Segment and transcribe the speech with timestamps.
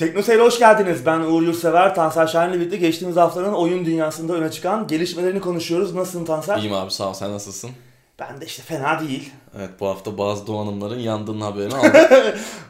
[0.00, 1.06] Teknoseyir'e hoş geldiniz.
[1.06, 5.94] Ben Uğur Yurtsever, Tansel Şahin'le birlikte geçtiğimiz haftanın oyun dünyasında öne çıkan gelişmelerini konuşuyoruz.
[5.94, 6.58] Nasılsın Tansel?
[6.58, 7.70] İyiyim abi sağ ol sen nasılsın?
[8.18, 9.30] Ben de işte fena değil.
[9.58, 11.92] Evet bu hafta bazı donanımların yandığının haberini aldım.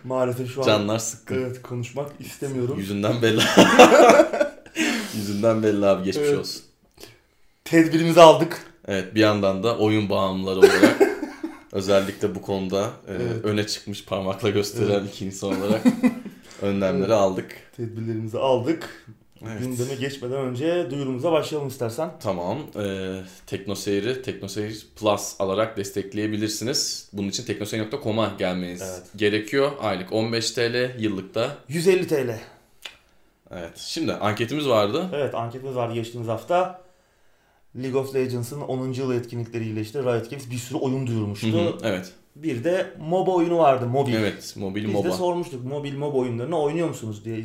[0.04, 1.34] Maalesef şu an Canlar sıkkın.
[1.42, 2.78] evet, konuşmak istemiyorum.
[2.78, 3.40] Yüzünden belli.
[5.16, 6.38] Yüzünden belli abi geçmiş Evet.
[6.38, 6.62] olsun.
[7.64, 8.62] Tedbirimizi aldık.
[8.88, 11.00] Evet bir yandan da oyun bağımlıları olarak
[11.72, 13.44] özellikle bu konuda e, Evet.
[13.44, 15.82] öne çıkmış parmakla gösteren iki insan olarak
[16.62, 17.56] önlemleri aldık.
[17.76, 19.06] Tedbirlerimizi aldık.
[19.46, 19.60] Evet.
[19.60, 22.10] Gündeme geçmeden önce duyurumuza başlayalım istersen.
[22.22, 22.58] Tamam.
[22.76, 23.14] E,
[23.46, 27.08] Teknoseyir'i Teknoseyir Plus alarak destekleyebilirsiniz.
[27.12, 29.02] Bunun için teknoseyir.com'a gelmeniz Evet.
[29.16, 29.70] gerekiyor.
[29.80, 32.38] Aylık 15 TL, yıllıkta 150 TL.
[33.50, 33.76] Evet.
[33.78, 35.10] Şimdi anketimiz vardı.
[35.14, 36.80] Evet anketimiz vardı geçtiğimiz hafta.
[37.76, 38.92] League of Legends'ın 10.
[38.92, 41.52] yıl etkinlikleriyle işte Riot Games bir sürü oyun duyurmuştu.
[41.52, 42.12] Hı hı, evet.
[42.42, 43.86] Bir de MOBA oyunu vardı.
[43.86, 44.14] Mobil.
[44.14, 44.54] Evet.
[44.56, 45.08] Mobil Biz MOBA.
[45.08, 47.42] de sormuştuk mobil MOBA oyunlarını oynuyor musunuz diye hı.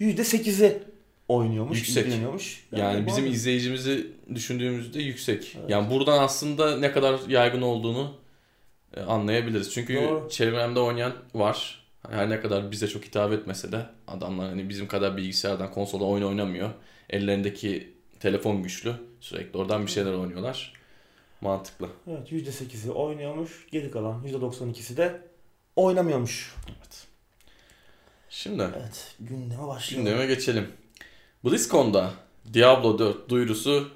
[0.00, 0.82] %8'i
[1.28, 2.06] oynuyormuş, Yüksek.
[2.06, 2.66] ilgileniyormuş.
[2.76, 5.56] Yani bu bizim arada- izleyicimizi düşündüğümüzde yüksek.
[5.60, 5.70] Evet.
[5.70, 8.14] Yani buradan aslında ne kadar yaygın olduğunu
[8.96, 9.72] e, anlayabiliriz.
[9.74, 10.28] Çünkü Doğru.
[10.30, 11.86] çevremde oynayan var.
[12.10, 16.24] Her ne kadar bize çok hitap etmese de adamlar hani bizim kadar bilgisayardan konsolda oyun
[16.24, 16.70] oynamıyor.
[17.10, 18.92] Ellerindeki telefon güçlü.
[19.20, 20.72] Sürekli oradan bir şeyler oynuyorlar.
[21.40, 21.88] Mantıklı.
[22.10, 23.66] Evet %8'i oynuyormuş.
[23.72, 25.20] Geri kalan %92'si de
[25.76, 26.54] oynamıyormuş.
[26.68, 27.06] Evet.
[28.30, 30.06] Şimdi Evet gündeme başlayalım.
[30.10, 30.68] gündeme geçelim.
[31.44, 32.10] BlizzCon'da
[32.54, 33.88] Diablo 4 duyurusu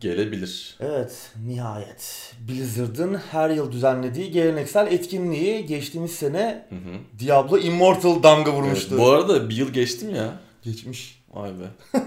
[0.00, 0.76] gelebilir.
[0.80, 2.34] Evet nihayet.
[2.48, 7.18] Blizzard'ın her yıl düzenlediği geleneksel etkinliği geçtiğimiz sene Hı hı.
[7.26, 8.88] Diablo Immortal damga vurmuştu.
[8.94, 10.40] Evet, bu arada bir yıl geçtim ya.
[10.62, 11.22] Geçmiş.
[11.34, 11.98] Vay be.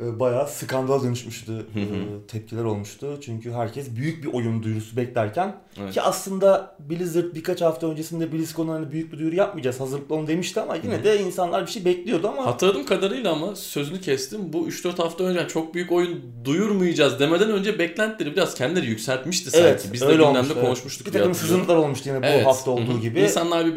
[0.00, 1.52] Ee, Bayağı skandal dönüşmüştü.
[1.52, 1.80] Hı hı.
[1.80, 3.18] Ee, Tepkiler olmuştu.
[3.24, 5.94] Çünkü herkes büyük bir oyun duyurusu beklerken Evet.
[5.94, 10.60] ki aslında Blizzard birkaç hafta öncesinde BlizzCon'a hani büyük bir duyuru yapmayacağız hazırlıklı olun demişti
[10.60, 11.04] ama yine Hı.
[11.04, 14.52] de insanlar bir şey bekliyordu ama Hatırladığım kadarıyla ama sözünü kestim.
[14.52, 19.66] Bu 3-4 hafta önce çok büyük oyun duyurmayacağız demeden önce beklentileri biraz kendileri yükseltmişti sanki.
[19.66, 22.46] evet Biz de gündemde olmuştu, konuşmuştuk Bir takım sızıntılar olmuştu yine bu Evet.
[22.46, 23.00] hafta olduğu hı.
[23.00, 23.20] gibi.
[23.20, 23.74] İnsanlar bir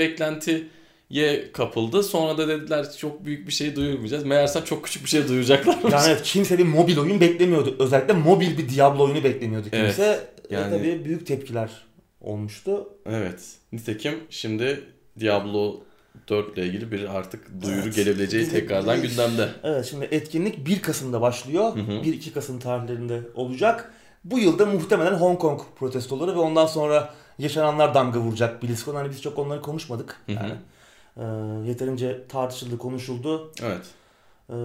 [1.09, 2.03] beklentiye kapıldı.
[2.03, 4.25] Sonra da dediler çok büyük bir şey duyurmayacağız.
[4.25, 5.93] Meğersem çok küçük bir şey duyuracaklarmış.
[5.93, 7.75] Yani evet, kimse bir mobil oyun beklemiyordu.
[7.79, 10.03] Özellikle mobil bir Diablo oyunu beklemiyordu kimse.
[10.03, 11.69] Evet, E, yani- tabii büyük tepkiler
[12.21, 12.87] olmuştu.
[13.05, 13.39] Evet.
[13.71, 14.81] Nitekim şimdi
[15.19, 15.79] Diablo
[16.29, 17.95] 4 ile ilgili bir artık duyuru Evet.
[17.95, 19.49] gelebileceği tekrardan bir- gündemde.
[19.63, 21.75] Evet şimdi etkinlik 1 Kasım'da başlıyor.
[21.75, 21.91] Hı hı.
[22.03, 23.91] 1-2 Kasım tarihlerinde olacak.
[24.23, 28.95] Bu yılda muhtemelen Hong Kong protestoları ve ondan sonra yaşananlar damga vuracak BlizzCon.
[28.95, 30.15] Hani biz çok onları konuşmadık.
[30.25, 30.51] Hı hı.
[31.19, 31.23] E,
[31.67, 33.51] yeterince tartışıldı, konuşuldu.
[33.63, 33.85] Evet.
[34.49, 34.55] E,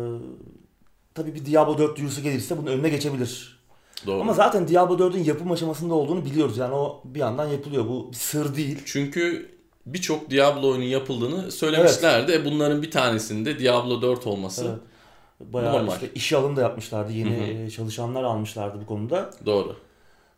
[1.15, 3.59] tabii bir Diablo 4 duyurusu gelirse bunun önüne geçebilir.
[4.07, 4.21] Doğru.
[4.21, 6.59] Ama zaten Diablo 4'ün yapım aşamasında olduğunu biliyoruz.
[6.59, 7.89] Yani o bir yandan yapılıyor.
[7.89, 8.79] Bu bir sır değil.
[8.85, 9.51] Çünkü
[9.87, 12.33] birçok Diablo oyunu yapıldığını söylemişlerdi.
[12.33, 15.53] E Bunların bir tanesinde Diablo 4 olması Evet.
[15.53, 15.93] Bayağı Normal.
[15.93, 17.13] işte işe alım da yapmışlardı.
[17.13, 17.67] Yeni Hı hı.
[17.67, 19.31] e, çalışanlar almışlardı bu konuda.
[19.47, 19.77] doğru.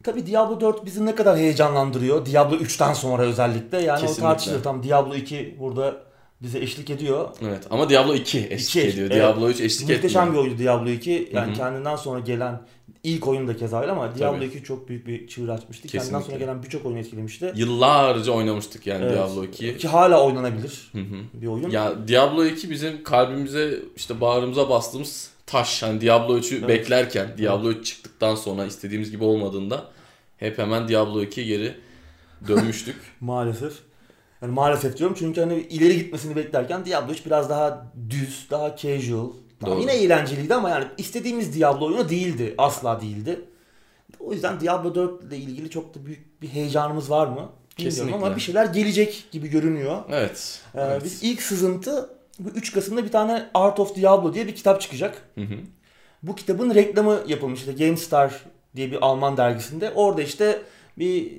[0.05, 2.27] Tabii Diablo 4 bizi ne kadar heyecanlandırıyor.
[2.27, 3.81] Diablo 3'ten sonra özellikle.
[3.83, 4.25] Yani Kesinlikle.
[4.25, 4.63] o tartışılır.
[4.63, 5.97] Tam Diablo 2 burada
[6.43, 7.29] bize eşlik ediyor.
[7.43, 9.07] Evet ama Diablo 2 eşlik İki, ediyor.
[9.11, 9.17] evet.
[9.23, 10.45] Diablo 3 eşlik Muhteşem etmiyor.
[10.45, 11.29] bir oyundu Diablo 2.
[11.33, 11.57] Yani Hı hı.
[11.57, 12.61] kendinden sonra gelen
[13.05, 14.45] ilk oyun da keza öyle ama Diablo Tabii.
[14.47, 15.89] 2 çok büyük bir çığır açmıştı.
[15.89, 16.27] Kendinden Kesinlikle.
[16.27, 17.53] sonra gelen birçok oyun etkilemişti.
[17.57, 19.15] Yıllarca oynamıştık yani Evet.
[19.17, 19.77] Diablo 2'yi.
[19.79, 21.17] Ki hala oynanabilir Hı hı.
[21.43, 21.71] bir oyun.
[21.71, 25.83] Ya Diablo 2 bizim kalbimize işte bağrımıza bastığımız taş.
[25.83, 26.69] Hani Diablo 3'ü Evet.
[26.69, 29.85] beklerken Diablo 3 çıktıktan sonra istediğimiz gibi olmadığında
[30.37, 31.75] hep hemen Diablo 2'ye geri
[32.49, 32.97] dönmüştük.
[33.21, 33.73] Maalesef.
[34.43, 39.31] Yani maalesef diyorum çünkü hani ileri gitmesini beklerken Diablo 3 biraz daha düz, daha casual.
[39.61, 39.81] Tamam, Doğru.
[39.81, 42.55] yine eğlenceliydi ama yani istediğimiz Diablo oyunu değildi.
[42.59, 43.41] Asla değildi.
[44.21, 47.49] O yüzden Diablo 4 ile ilgili çok da büyük bir heyecanımız var mı?
[47.79, 50.03] Bilmiyorum ama bir şeyler gelecek gibi görünüyor.
[50.11, 50.61] evet.
[50.75, 51.05] Ee, evet.
[51.05, 55.23] Biz ilk sızıntı bu 3 Kasım'da bir tane Art of Diablo diye bir kitap çıkacak.
[55.35, 55.55] Hı hı.
[56.23, 58.35] Bu kitabın reklamı yapılmış işte GameStar
[58.77, 59.91] diye bir Alman dergisinde.
[59.91, 60.63] Orada işte
[60.99, 61.33] bir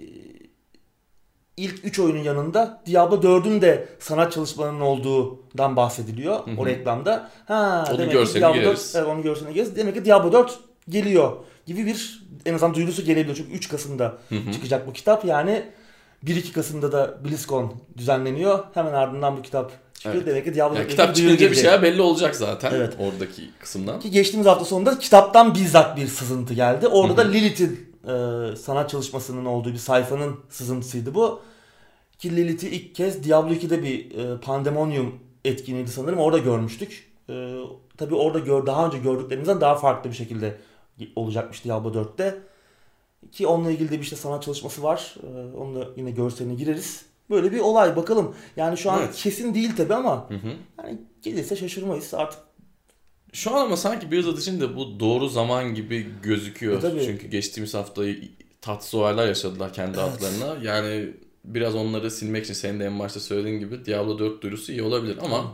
[1.58, 6.56] ilk 3 oyunun yanında Diablo 4'ün de sanat çalışmalarının olduğundan bahsediliyor Hı hı.
[6.62, 7.30] o reklamda.
[7.46, 8.94] Ha, Onun demek ki görseline Diablo 4, gireriz.
[8.96, 9.76] evet, onun görseline gireriz.
[9.76, 10.60] Demek ki Diablo 4
[10.90, 11.32] geliyor
[11.66, 13.38] gibi bir en azından duyurusu gelebiliyor.
[13.38, 14.52] Çünkü 3 Kasım'da Hı hı.
[14.54, 15.26] çıkacak bu kitap.
[15.26, 15.64] Yani
[16.26, 18.60] 1-2 Kasım'da da BlizzCon düzenleniyor.
[18.74, 20.16] Hemen ardından bu kitap çıkıyor.
[20.16, 20.28] Evet.
[20.28, 22.94] Demek ki Diablo Yani 4 kitap çıkınca bir şeyler belli olacak zaten Evet.
[23.00, 24.00] oradaki kısımdan.
[24.00, 26.88] Ki geçtiğimiz hafta sonunda kitaptan bizzat bir sızıntı geldi.
[26.88, 27.22] Orada Hı da.
[27.22, 31.42] Lilith'in e, sanat çalışmasının olduğu bir sayfanın sızıntısıydı bu.
[32.20, 36.20] Ki Lilith'i ilk kez Diablo 2'de bir e, Pandemonium etkinliğiydi sanırım.
[36.20, 37.12] Orada görmüştük.
[37.30, 37.56] E,
[37.98, 40.58] tabii orada gör, daha önce gördüklerimizden daha farklı bir şekilde
[41.16, 42.38] olacakmış Diablo 4'te.
[43.32, 45.16] Ki onunla ilgili de bir işte sanat çalışması var.
[45.24, 47.06] E, onu da yine görseline gireriz.
[47.30, 48.36] Böyle bir olay bakalım.
[48.58, 49.16] Yani şu an Evet.
[49.16, 50.48] kesin değil tabii ama Hı hı.
[50.78, 52.14] Yani gelirse şaşırmayız.
[52.14, 52.40] Artık
[53.38, 56.78] Şu an ama sanki Blizzard için de bu doğru zaman gibi gözüküyor.
[56.78, 57.04] E, tabii.
[57.06, 58.02] Çünkü geçtiğimiz hafta
[58.62, 60.10] tatsız olaylar yaşadılar kendi Evet.
[60.10, 60.64] adlarına.
[60.64, 61.14] Yani
[61.46, 65.18] biraz onları silmek için senin de en başta söylediğin gibi Diablo 4 duyurusu iyi olabilir
[65.24, 65.54] ama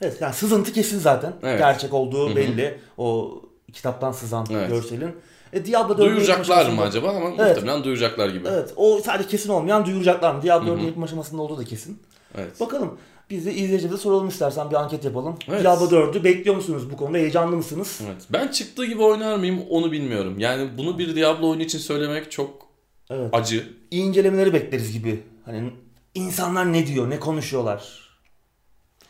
[0.00, 1.32] evet yani sızıntı kesin zaten.
[1.42, 1.58] Evet.
[1.58, 2.36] Gerçek olduğu Hı hı.
[2.36, 2.78] belli.
[2.98, 3.34] O
[3.72, 4.68] kitaptan sızan Evet.
[4.70, 5.10] görselin.
[5.52, 7.56] E, Diablo 4'ün duyuracaklar mı acaba ama Evet.
[7.56, 8.48] muhtemelen duyuracaklar gibi.
[8.48, 8.72] Evet.
[8.76, 10.42] O sadece kesin olmayan duyuracaklar mı?
[10.42, 10.76] Diablo Hı hı.
[10.78, 11.98] 4'ün yapım aşamasında olduğu da kesin.
[12.38, 12.60] Evet.
[12.60, 12.98] Bakalım.
[13.30, 15.36] Biz de izleyicilerimize soralım istersen bir anket yapalım.
[15.48, 15.62] Evet.
[15.64, 17.18] Diablo 4'ü bekliyor musunuz bu konuda?
[17.18, 18.00] Heyecanlı mısınız?
[18.06, 18.22] Evet.
[18.30, 20.38] Ben çıktığı gibi oynar mıyım onu bilmiyorum.
[20.38, 22.66] Yani bunu bir Diablo oyunu için söylemek çok
[23.10, 23.28] Evet.
[23.32, 23.68] acı.
[23.90, 25.22] İyi incelemeleri bekleriz gibi.
[25.44, 25.70] Hani
[26.14, 28.02] insanlar ne diyor, ne konuşuyorlar.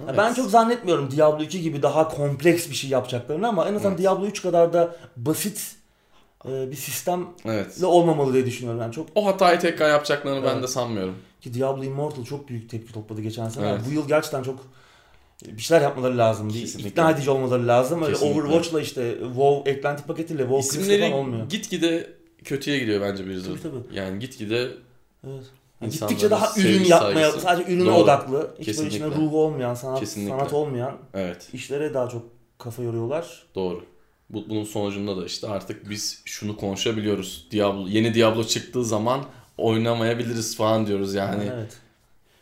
[0.04, 0.14] Evet.
[0.18, 4.02] Ben çok zannetmiyorum Diablo 2 gibi daha kompleks bir şey yapacaklarını ama en azından Evet.
[4.02, 5.76] Diablo 3 kadar da basit
[6.48, 7.82] e, bir sistemle Evet.
[7.84, 8.80] olmamalı diye düşünüyorum.
[8.80, 10.62] Yani çok O hatayı tekrar yapacaklarını ben Evet.
[10.62, 11.14] de sanmıyorum.
[11.42, 13.68] Ki Diablo Immortal çok büyük tepki topladı geçen sene.
[13.68, 13.80] Evet.
[13.88, 14.66] Bu yıl gerçekten çok
[15.46, 16.48] bir şeyler yapmaları lazım.
[16.50, 16.90] Kesinlikle.
[16.90, 18.02] ikna edici olmaları lazım.
[18.02, 18.16] Öyle.
[18.16, 21.48] Overwatch'la işte WoW eklenti paketiyle WoW İsimleri falan olmuyor.
[21.48, 22.10] gitgide
[22.44, 23.56] kötüye gidiyor bence Blizzard.
[23.62, 23.98] Tabii, tabii.
[23.98, 24.70] Yani gitgide
[25.26, 25.44] Evet.
[25.80, 27.40] Yani gittikçe daha ürün yapmaya, saygısı.
[27.40, 27.94] sadece ürüne Doğru.
[27.94, 30.30] odaklı, hiç böyle içine ruhu olmayan, sanat, Kesinlikle.
[30.30, 32.22] sanat olmayan evet işlere daha çok
[32.58, 33.42] kafa yoruyorlar.
[33.54, 33.84] doğru.
[34.30, 37.48] Bu, bunun sonucunda da işte artık biz şunu konuşabiliyoruz.
[37.50, 39.24] Diablo yeni Diablo çıktığı zaman
[39.62, 41.50] oynamayabiliriz falan diyoruz yani.
[41.54, 41.76] Evet.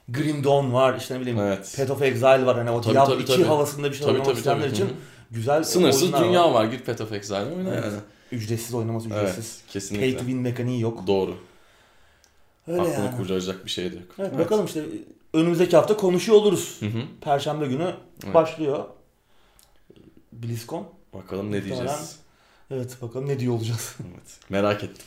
[0.08, 1.74] Grim Dawn var, işte ne bileyim Evet.
[1.76, 2.58] Path of Exile var.
[2.58, 3.44] Hani o Tabii, Diablo tabii, 2 tabii.
[3.44, 4.74] havasında bir şey Tabii, oynamak tabii, isteyenler tabii.
[4.74, 4.90] için Hı
[5.30, 6.52] güzel Sınırsız dünya var.
[6.54, 6.64] var.
[6.64, 7.84] Git Path of Exile oyna Evet.
[7.84, 7.96] yani.
[8.32, 9.36] Ücretsiz oynaması ücretsiz.
[9.36, 10.12] Evet Pay kesinlikle.
[10.12, 11.06] to win mekaniği yok.
[11.06, 11.36] Doğru.
[12.68, 13.16] Öyle Aklını yani.
[13.16, 14.04] kurtaracak bir şey de yok.
[14.18, 14.84] Evet, bakalım işte
[15.34, 16.76] önümüzdeki hafta konuşuyor oluruz.
[16.80, 17.02] Hı hı.
[17.20, 17.94] Perşembe günü
[18.24, 18.34] Evet.
[18.34, 18.84] başlıyor.
[20.32, 20.88] BlizzCon.
[21.14, 22.16] Bakalım ne diyeceğiz.
[22.70, 23.96] Evet bakalım ne diyor olacağız.
[24.00, 24.38] Evet.
[24.48, 25.04] Merak ettim.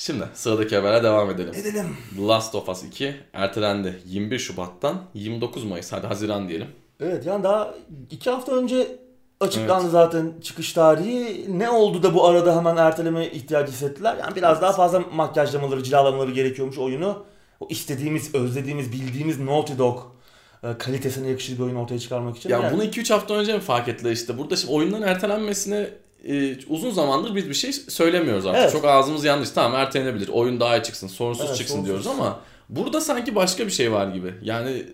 [0.00, 1.54] Şimdi sıradaki haberle devam edelim.
[1.54, 1.96] Edelim.
[2.16, 6.66] The Last of Us 2 ertelendi 21 Şubat'tan 29 Mayıs hadi Haziran diyelim.
[7.00, 7.74] Evet yani daha
[8.10, 8.98] iki hafta önce
[9.40, 11.46] açıklandı zaten çıkış tarihi.
[11.58, 14.16] Ne oldu da bu arada hemen erteleme ihtiyacı hissettiler?
[14.16, 17.24] Yani biraz daha fazla makyajlamaları, cilalamaları gerekiyormuş oyunu.
[17.60, 19.98] O istediğimiz, özlediğimiz, bildiğimiz Naughty Dog
[20.62, 22.50] e, kalitesine yakışır bir oyun ortaya çıkarmak için.
[22.50, 24.38] Ya Yani bunu 2-3 hafta önce mi fark ettiler işte.
[24.38, 25.90] Burada şimdi oyunların ertelenmesine
[26.28, 28.62] e, uzun zamandır biz bir şey söylemiyoruz artık.
[28.62, 28.72] Evet.
[28.72, 29.50] Çok ağzımız yanlış.
[29.50, 30.28] Tamam ertelenebilir.
[30.28, 31.06] Oyun daha iyi çıksın.
[31.06, 31.88] Sorunsuz Evet, çıksın sorunsuz.
[31.88, 34.34] diyoruz ama burada sanki başka bir şey var gibi.
[34.42, 34.86] Yani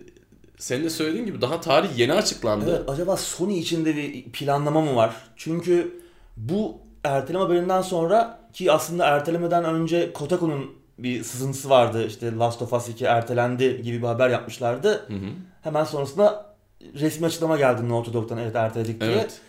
[0.57, 2.75] senin de söylediğin gibi daha tarih yeni açıklandı.
[2.77, 5.15] Evet, acaba Sony içinde bir planlama mı var?
[5.35, 6.01] Çünkü
[6.37, 12.07] bu erteleme haberinden sonra ki aslında ertelemeden önce Kotaku'nun bir sızıntısı vardı.
[12.07, 14.89] İşte Last of Us 2 ertelendi gibi bir haber yapmışlardı.
[15.07, 15.29] Hı hı.
[15.61, 16.55] Hemen sonrasında
[16.99, 19.11] resmi açıklama geldi Naughty Dog'dan evet erteledik diye.
[19.11, 19.39] Evet.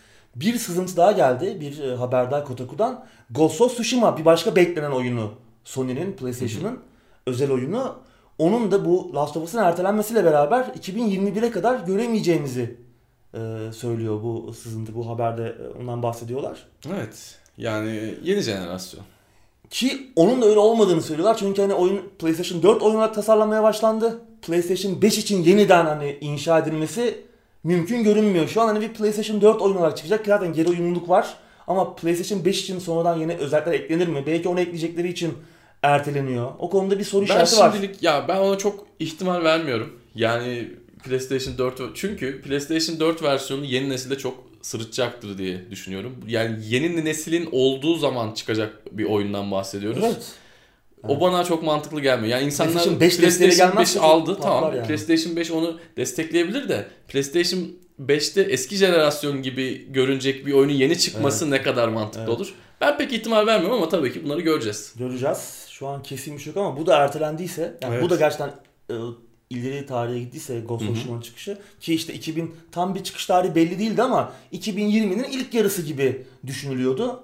[0.40, 1.60] Bir sızıntı daha geldi.
[1.60, 3.04] Bir e, haber daha Kotaku'dan.
[3.30, 5.30] Ghost of Tsushima bir başka beklenen oyunu.
[5.64, 6.78] Sony'nin, PlayStation'ın
[7.26, 7.94] özel oyunu.
[8.38, 12.76] Onun da bu Last of Us'ın ertelenmesiyle beraber 2021'e kadar göremeyeceğimizi
[13.34, 13.38] e,
[13.72, 14.94] söylüyor bu sızıntı.
[14.94, 16.66] Bu haberde e, ondan bahsediyorlar.
[16.94, 17.38] Evet.
[17.56, 19.04] Yani yeni jenerasyon.
[19.70, 21.36] Ki onun da öyle olmadığını söylüyorlar.
[21.36, 24.20] Çünkü hani oyun PlayStation 4 oyun olarak tasarlanmaya başlandı.
[24.42, 27.27] PlayStation 5 için yeniden hani inşa edilmesi
[27.68, 28.48] mümkün görünmüyor.
[28.48, 30.24] Şu an hani bir PlayStation 4 oyun olarak çıkacak.
[30.24, 31.34] ki Zaten geri uyumluluk var.
[31.66, 34.22] Ama PlayStation 5 için sonradan yeni özellikler eklenir mi?
[34.26, 35.34] Belki onu ekleyecekleri için
[35.82, 36.50] erteleniyor.
[36.58, 37.72] O konuda bir soru Ben işareti var.
[37.72, 39.92] şimdilik ya ben ona çok ihtimal vermiyorum.
[40.14, 40.68] Yani
[41.04, 46.16] PlayStation 4 çünkü PlayStation 4 versiyonu yeni nesilde çok sırıtacaktır diye düşünüyorum.
[46.26, 50.04] Yani yeni neslin olduğu zaman çıkacak bir oyundan bahsediyoruz.
[50.04, 50.32] Evet.
[51.08, 52.32] O bana çok mantıklı gelmiyor.
[52.38, 54.76] Yani insanlar PlayStation 5 desteği PlayStation gelmezse 5 çok aldı tamam.
[54.76, 54.86] yani.
[54.86, 57.60] PlayStation 5 onu destekleyebilir de PlayStation
[58.06, 62.36] 5'te eski jenerasyon gibi görünecek bir oyunun yeni çıkması ne kadar mantıklı Evet.
[62.36, 62.54] olur?
[62.80, 64.92] Ben pek ihtimal vermiyorum ama tabii ki bunları göreceğiz.
[64.98, 65.66] Göreceğiz.
[65.70, 68.04] Şu an kesin bir şey yok ama bu da ertelendiyse yani Evet.
[68.04, 68.48] bu da gerçekten
[68.90, 68.94] e,
[69.50, 73.78] ileri tarihe gittiyse Ghost of Tsushima'nın çıkışı ki işte 2000 tam bir çıkış tarihi belli
[73.78, 77.22] değildi ama 2020'nin ilk yarısı gibi düşünülüyordu.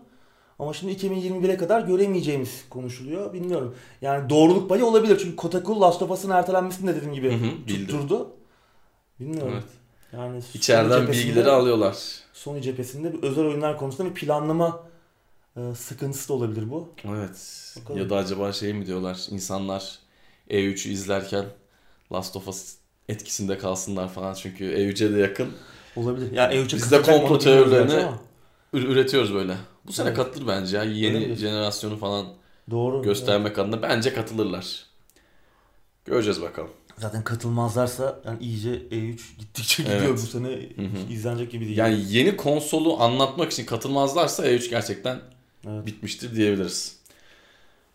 [0.58, 3.32] Ama şimdi 2021'e kadar göremeyeceğimiz konuşuluyor.
[3.32, 3.74] Bilmiyorum.
[4.02, 5.18] Yani doğruluk payı olabilir.
[5.22, 8.30] Çünkü Kotaku Last of Us'ın ertelenmesini de dediğim gibi Hı hı, tutturdu.
[9.20, 9.52] Bilmiyorum.
[9.54, 9.64] Evet.
[10.12, 11.96] Yani İçeriden bilgileri alıyorlar.
[12.32, 14.80] Sony cephesinde bir özel oyunlar konusunda bir planlama
[15.56, 16.88] e, sıkıntısı da olabilir bu.
[17.04, 17.74] Evet.
[17.80, 18.00] Bakalım.
[18.00, 19.26] Ya da acaba şey mi diyorlar?
[19.30, 19.98] İnsanlar
[20.50, 21.44] E3'ü izlerken
[22.12, 22.74] Last of Us
[23.08, 25.48] etkisinde kalsınlar falan çünkü E3'e de yakın.
[25.96, 26.32] Olabilir.
[26.32, 28.12] Yani E3'e Biz de komplo teorilerini-
[28.72, 29.56] üretiyoruz böyle.
[29.86, 30.16] Bu sene Evet.
[30.16, 30.82] katılır bence ya.
[30.84, 31.36] Yeni Olabilir.
[31.36, 32.26] jenerasyonu falan
[32.70, 33.02] Doğru.
[33.02, 34.86] göstermek adına bence katılırlar.
[36.04, 36.70] Göreceğiz bakalım.
[36.98, 40.12] Zaten katılmazlarsa yani iyice E3 gittikçe gidiyor Evet.
[40.12, 41.12] bu sene hı.
[41.12, 41.76] izlenecek gibi değil.
[41.78, 45.20] Yani yeni konsolu anlatmak için katılmazlarsa E3 gerçekten
[45.68, 45.86] Evet.
[45.86, 46.96] bitmiştir diyebiliriz.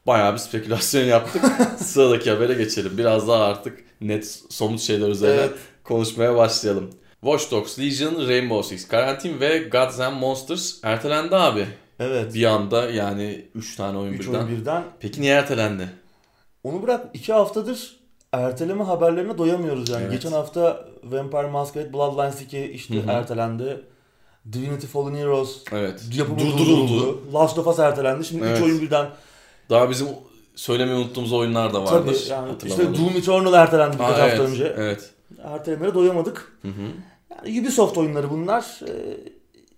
[0.07, 1.43] Bayağı bir spekülasyon yaptık.
[1.77, 2.97] Sıradaki habere geçelim.
[2.97, 5.57] Biraz daha artık net somut şeyler üzerine Evet.
[5.83, 6.89] konuşmaya başlayalım.
[7.21, 11.67] Watch Dogs Legion, Rainbow Six Quarantine ve Gods and Monsters ertelendi abi.
[11.99, 12.33] Evet.
[12.33, 14.33] Bir anda yani 3 tane oyun 3 birden.
[14.33, 14.83] oyun birden.
[14.99, 15.89] Peki niye ertelendi?
[16.63, 17.99] Onu bırak 2 haftadır
[18.31, 20.01] erteleme haberlerine doyamıyoruz yani.
[20.01, 20.11] Evet.
[20.11, 23.11] Geçen hafta Vampire Masquerade Bloodlines 2 işte Hı hı.
[23.11, 23.81] ertelendi.
[24.53, 26.01] Divinity Fallen Heroes Evet.
[26.13, 26.87] yapımı Durduruldu.
[26.89, 27.33] durduruldu.
[27.33, 28.25] Last of Us ertelendi.
[28.25, 28.61] Şimdi 3 Evet.
[28.61, 29.07] oyun birden.
[29.69, 30.07] Daha bizim
[30.55, 32.25] söylemeyi unuttuğumuz oyunlar da vardır.
[32.27, 32.83] Tabii yani işte.
[32.97, 34.73] Doom Eternal ertelendi birkaç hafta evet, önce.
[34.77, 35.09] Evet.
[35.43, 36.57] Ertelemelere doyamadık.
[36.61, 36.81] Hı hı.
[37.29, 38.79] Yani Ubisoft oyunları bunlar.
[38.87, 39.17] Ee,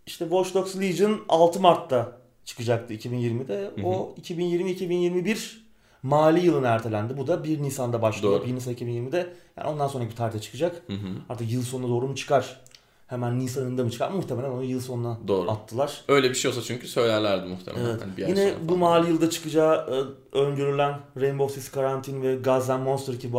[0.05, 3.71] İşte Watch Dogs Legion 6 Mart'ta çıkacaktı 2020'de.
[3.75, 3.87] Hı hı.
[3.87, 5.57] O 2020-2021
[6.03, 7.17] mali yılın ertelendi.
[7.17, 8.39] Bu da 1 Nisan'da başlıyor.
[8.39, 8.47] Doğru.
[8.47, 9.33] 1 Nisan 2020'de.
[9.57, 10.83] Yani ondan sonraki bir tarihte çıkacak.
[10.87, 11.07] Hı hı.
[11.29, 12.61] Artık yıl sonuna doğru mu çıkar?
[13.11, 14.11] Hemen Nisan'ında mı çıkar?
[14.11, 15.51] Muhtemelen onu yıl sonuna Doğru.
[15.51, 16.01] attılar.
[16.07, 17.85] Öyle bir şey olsa çünkü söylerlerdi muhtemelen.
[17.85, 18.01] Evet.
[18.01, 22.83] Hani bir Yine bu mali yılda çıkacağı e, öngörülen Rainbow Six Quarantine ve Gods and
[22.83, 23.33] Monsters ki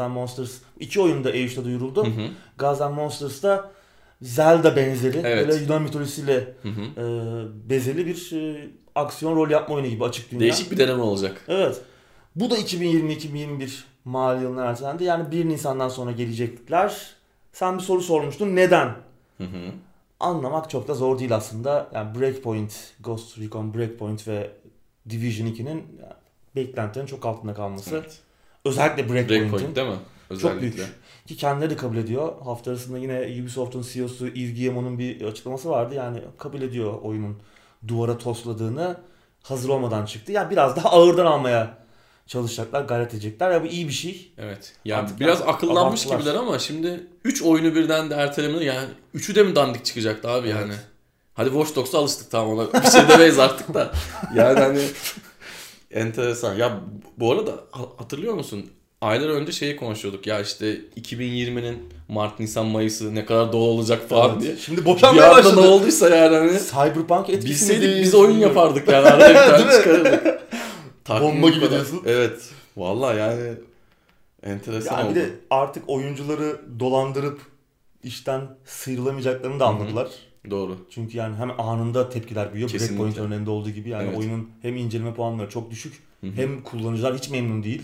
[0.00, 2.04] and Monsters iki oyunda E3'te duyuruldu.
[2.04, 2.28] Hı hı.
[2.80, 3.70] And Monsters'ta
[4.22, 5.48] Zelda benzeri Evet.
[5.48, 7.00] böyle Yunan mitolojisiyle Hı hı.
[7.00, 10.40] e, bezeli bir e, aksiyon rol yapma oyunu gibi açık dünya.
[10.40, 11.44] Değişik bir deneme olacak.
[11.48, 11.80] Evet.
[12.36, 13.68] Bu da 2020-2021
[14.04, 15.04] mali yılına ertelendi.
[15.04, 17.15] Yani 1 Nisan'dan sonra gelecekler.
[17.56, 18.56] Sen bir soru sormuştun.
[18.56, 18.86] Neden?
[19.38, 19.72] Hı hı.
[20.20, 21.88] Anlamak çok da zor değil aslında.
[21.94, 24.50] Yani Breakpoint, Ghost Recon Breakpoint ve
[25.10, 26.12] Division 2'nin yani
[26.56, 27.96] beklentilerin çok altında kalması.
[27.96, 28.18] Evet.
[28.64, 29.52] Özellikle Breakpoint'in.
[29.52, 29.96] Breakpoint değil mi?
[30.30, 30.60] Özellikle.
[30.60, 30.86] büyük.
[31.26, 32.32] Ki kendileri de kabul ediyor.
[32.44, 35.94] Hafta arasında yine Ubisoft'un CEO'su Yves Guillemot'un bir açıklaması vardı.
[35.94, 37.38] Yani kabul ediyor oyunun
[37.88, 38.96] duvara tosladığını
[39.42, 40.32] hazır olmadan çıktı.
[40.32, 41.85] Yani biraz daha ağırdan almaya
[42.26, 43.50] çalışacaklar, gayret edecekler.
[43.50, 44.32] Ya bu iyi bir şey.
[44.38, 44.72] Evet.
[44.84, 46.18] Yani Artık biraz yani akıllanmış abarttılar.
[46.18, 50.48] gibiler ama şimdi 3 oyunu birden de ertelemeli yani 3'ü de mi dandik çıkacaktı abi
[50.48, 50.66] yani.
[50.66, 50.80] Evet.
[51.34, 53.92] Hadi Watch Dogs'a alıştık tamam ona bir şey demeyiz artık da.
[54.36, 54.80] Yani hani
[55.90, 56.54] enteresan.
[56.54, 56.80] Ya
[57.18, 58.66] bu arada ha- hatırlıyor musun?
[59.00, 61.78] Aylar önce şeyi konuşuyorduk ya işte 2020'nin
[62.08, 64.42] Mart, Nisan, Mayıs'ı ne kadar dolu olacak falan Evet.
[64.42, 64.56] diye.
[64.56, 65.68] Şimdi boşanmaya anda ne başladı.
[65.68, 70.45] olduysa yani hani Cyberpunk etkisi bilseydik biz oyun yapardık yani arada bir tane çıkarırdık.
[71.06, 72.02] Takvim Bomba gibi diyorsun.
[72.06, 72.50] Evet.
[72.76, 73.54] Vallahi yani
[74.42, 75.14] enteresan Yani oldu.
[75.14, 77.40] bir de artık oyuncuları dolandırıp
[78.02, 80.08] işten sıyrılamayacaklarını da anladılar.
[80.50, 80.76] Doğru.
[80.90, 82.70] Çünkü yani hem anında tepkiler büyüyor.
[82.70, 82.96] Kesinlikle.
[82.96, 84.18] Breakpoint örneğinde olduğu gibi yani Evet.
[84.18, 86.30] oyunun hem inceleme puanları çok düşük Hı hı.
[86.34, 87.82] hem kullanıcılar hiç memnun değil.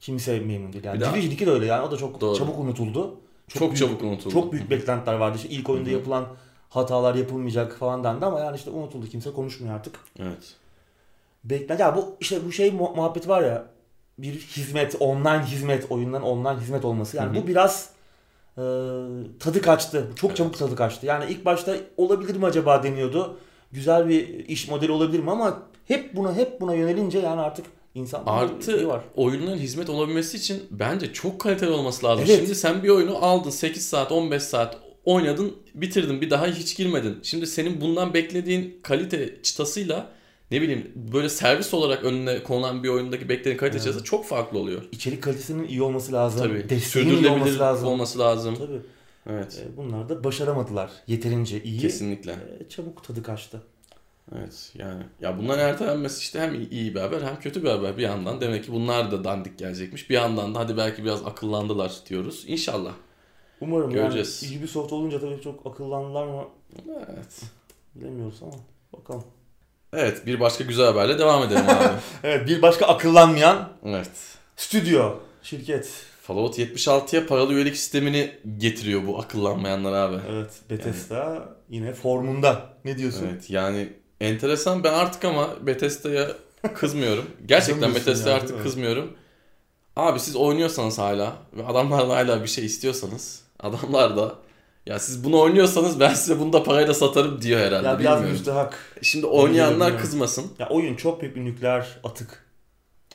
[0.00, 0.84] Kimse memnun değil.
[0.84, 2.38] Yani Division 2 de öyle yani o da çok Doğru.
[2.38, 3.20] çabuk unutuldu.
[3.48, 4.32] Çok, büyük- çabuk unutuldu.
[4.34, 5.36] Çok büyük beklentiler vardı.
[5.36, 5.96] İşte ilk oyunda Hı hı.
[5.96, 6.26] yapılan
[6.68, 9.06] hatalar yapılmayacak falan dendi ama yani işte unutuldu.
[9.06, 10.00] Kimse konuşmuyor artık.
[10.18, 10.54] Evet.
[11.44, 11.82] Beklenti.
[11.82, 13.64] Ya bu işte bu şey mu- muhabbet var ya
[14.18, 17.16] bir hizmet, online hizmet, oyundan online hizmet olması.
[17.16, 17.42] Yani Hı hı.
[17.42, 17.88] bu biraz
[18.58, 18.62] e,
[19.40, 20.06] tadı kaçtı.
[20.16, 20.36] Çok Evet.
[20.36, 21.06] çabuk tadı kaçtı.
[21.06, 23.38] Yani ilk başta olabilir mi acaba deniyordu.
[23.72, 28.22] Güzel bir iş modeli olabilir mi ama hep buna hep buna yönelince yani artık insan
[28.26, 29.00] Artı şey var.
[29.16, 32.24] oyunların hizmet olabilmesi için bence çok kaliteli olması lazım.
[32.28, 32.38] Evet.
[32.40, 37.18] Şimdi sen bir oyunu aldın 8 saat 15 saat oynadın bitirdin bir daha hiç girmedin.
[37.22, 40.06] Şimdi senin bundan beklediğin kalite çıtasıyla
[40.52, 44.04] ne bileyim böyle servis olarak önüne konulan bir oyundaki beklediğin kalite Evet.
[44.04, 44.82] çok farklı oluyor.
[44.92, 46.40] İçerik kalitesinin iyi olması lazım.
[46.48, 46.68] Tabii.
[46.68, 47.88] Desteğinin iyi olması lazım.
[47.88, 48.54] olması lazım.
[48.54, 48.80] Tabii.
[49.30, 49.64] Evet.
[49.66, 50.90] E, bunlar da başaramadılar.
[51.06, 51.80] Yeterince iyi.
[51.80, 52.32] Kesinlikle.
[52.32, 53.62] E, çabuk tadı kaçtı.
[54.38, 58.02] Evet yani ya bunların ertelenmesi işte hem iyi bir haber hem kötü bir haber bir
[58.02, 58.40] yandan.
[58.40, 60.10] Demek ki bunlar da dandik gelecekmiş.
[60.10, 62.44] Bir yandan da hadi belki biraz akıllandılar diyoruz.
[62.46, 62.92] İnşallah.
[63.60, 64.42] Umarım Göreceğiz.
[64.42, 66.44] yani Ubisoft olunca tabii çok akıllandılar mı
[66.86, 67.42] Evet.
[67.94, 68.52] bilemiyoruz ama
[68.92, 69.24] bakalım.
[69.96, 71.88] Evet bir başka güzel haberle devam edelim abi.
[72.24, 74.10] Evet bir başka akıllanmayan evet.
[74.56, 75.90] stüdyo, şirket.
[76.22, 80.16] Fallout 76'ya paralı üyelik sistemini getiriyor bu akıllanmayanlar abi.
[80.30, 82.74] Evet Bethesda yine formunda.
[82.84, 83.28] Ne diyorsun?
[83.32, 83.88] Evet yani
[84.20, 86.28] enteresan ben artık ama Bethesda'ya
[86.74, 87.24] kızmıyorum.
[87.46, 88.62] Gerçekten yani, artık mi?
[88.62, 89.12] kızmıyorum.
[89.96, 94.34] Abi siz oynuyorsanız hala ve adamlardan hala bir şey istiyorsanız adamlar da
[94.86, 97.86] ya siz bunu oynuyorsanız ben size bunu da parayla satarım diyor herhalde.
[97.88, 98.30] Ya biraz bilmiyorum.
[98.32, 98.78] müstehak.
[99.02, 100.00] Şimdi oynayanlar Bilmiyorum.
[100.00, 100.44] kızmasın.
[100.58, 102.44] Ya oyun çok büyük bir nükleer atık.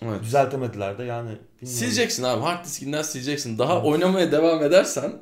[0.02, 0.24] Evet.
[0.24, 1.24] Düzeltemediler de yani.
[1.28, 1.48] bilmiyorum.
[1.66, 3.58] Sileceksin abi hard diskinden sileceksin.
[3.58, 5.14] Daha oynamaya devam edersen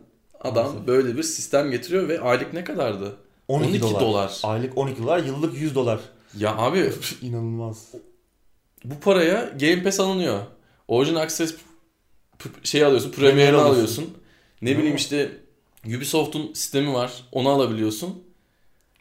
[0.41, 0.87] adam Maalesef.
[0.87, 3.15] böyle bir sistem getiriyor ve aylık ne kadardı?
[3.47, 4.01] 12, 12 dolar.
[4.01, 4.39] dolar.
[4.43, 5.99] Aylık 12 dolar, yıllık 100 dolar.
[6.37, 7.87] Ya abi İnanılmaz.
[8.85, 10.39] bu paraya Game Pass alınıyor.
[10.87, 11.55] Origin Access
[12.63, 13.73] şey alıyorsun, Premier'i Premier alıyorsun.
[14.03, 14.17] alıyorsun.
[14.61, 15.31] Ne bileyim işte
[15.87, 17.11] Ubisoft'un sistemi var.
[17.31, 18.23] Onu alabiliyorsun.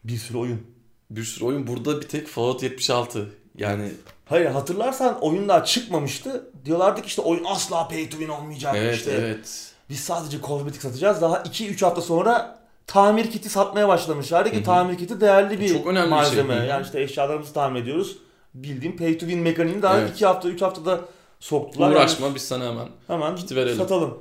[0.05, 0.63] Bir sürü oyun.
[1.11, 3.29] Bir sürü oyun burada bir tek Fallout 76.
[3.59, 3.91] Yani
[4.27, 6.51] Hayır hatırlarsan oyun daha çıkmamıştı.
[6.65, 8.75] Diyorlardı ki işte oyun asla pay to win olmayacak.
[8.79, 9.71] evet işte evet.
[9.91, 11.21] Biz sadece kozmetik satacağız.
[11.21, 14.65] Daha 2-3 hafta sonra tamir kiti satmaya başlamışlardı ki Hı hı.
[14.65, 16.11] tamir kiti değerli bir Çok önemli bir şey.
[16.11, 16.55] malzeme.
[16.55, 16.67] Hı hı.
[16.67, 18.19] Yani işte eşyalarımızı tamir ediyoruz.
[18.55, 20.11] Bildiğim pay to win mekaniğini daha Evet.
[20.15, 21.01] 2 hafta 3 haftada
[21.41, 21.91] soktular.
[21.91, 22.77] Uğraşma biz sana hemen.
[22.77, 23.77] Yani hemen kiti verelim.
[23.77, 24.19] satalım.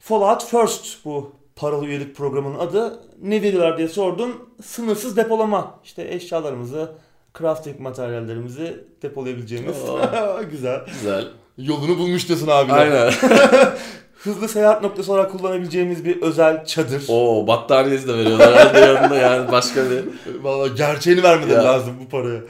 [0.00, 3.00] Fallout First bu paralı üyelik programının adı.
[3.22, 4.50] Ne veriyorlar diye sordum.
[4.64, 5.74] Sınırsız depolama.
[5.84, 6.92] İşte eşyalarımızı,
[7.38, 9.76] crafting materyallerimizi depolayabileceğimiz.
[10.50, 10.80] Güzel.
[10.86, 11.24] Güzel.
[11.58, 12.72] Yolunu bulmuş diyorsun abi.
[12.72, 13.12] Aynen.
[14.16, 17.04] Hızlı seyahat noktası olarak kullanabileceğimiz bir özel çadır.
[17.08, 20.04] Oo battaniyesi de veriyorlar herhalde yanında yani başka bir
[20.42, 21.64] Vallahi gerçeğini vermeden Ya.
[21.64, 22.40] lazım bu paraya.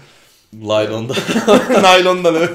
[0.68, 1.12] laylonda.
[1.82, 2.50] Naylondan evet.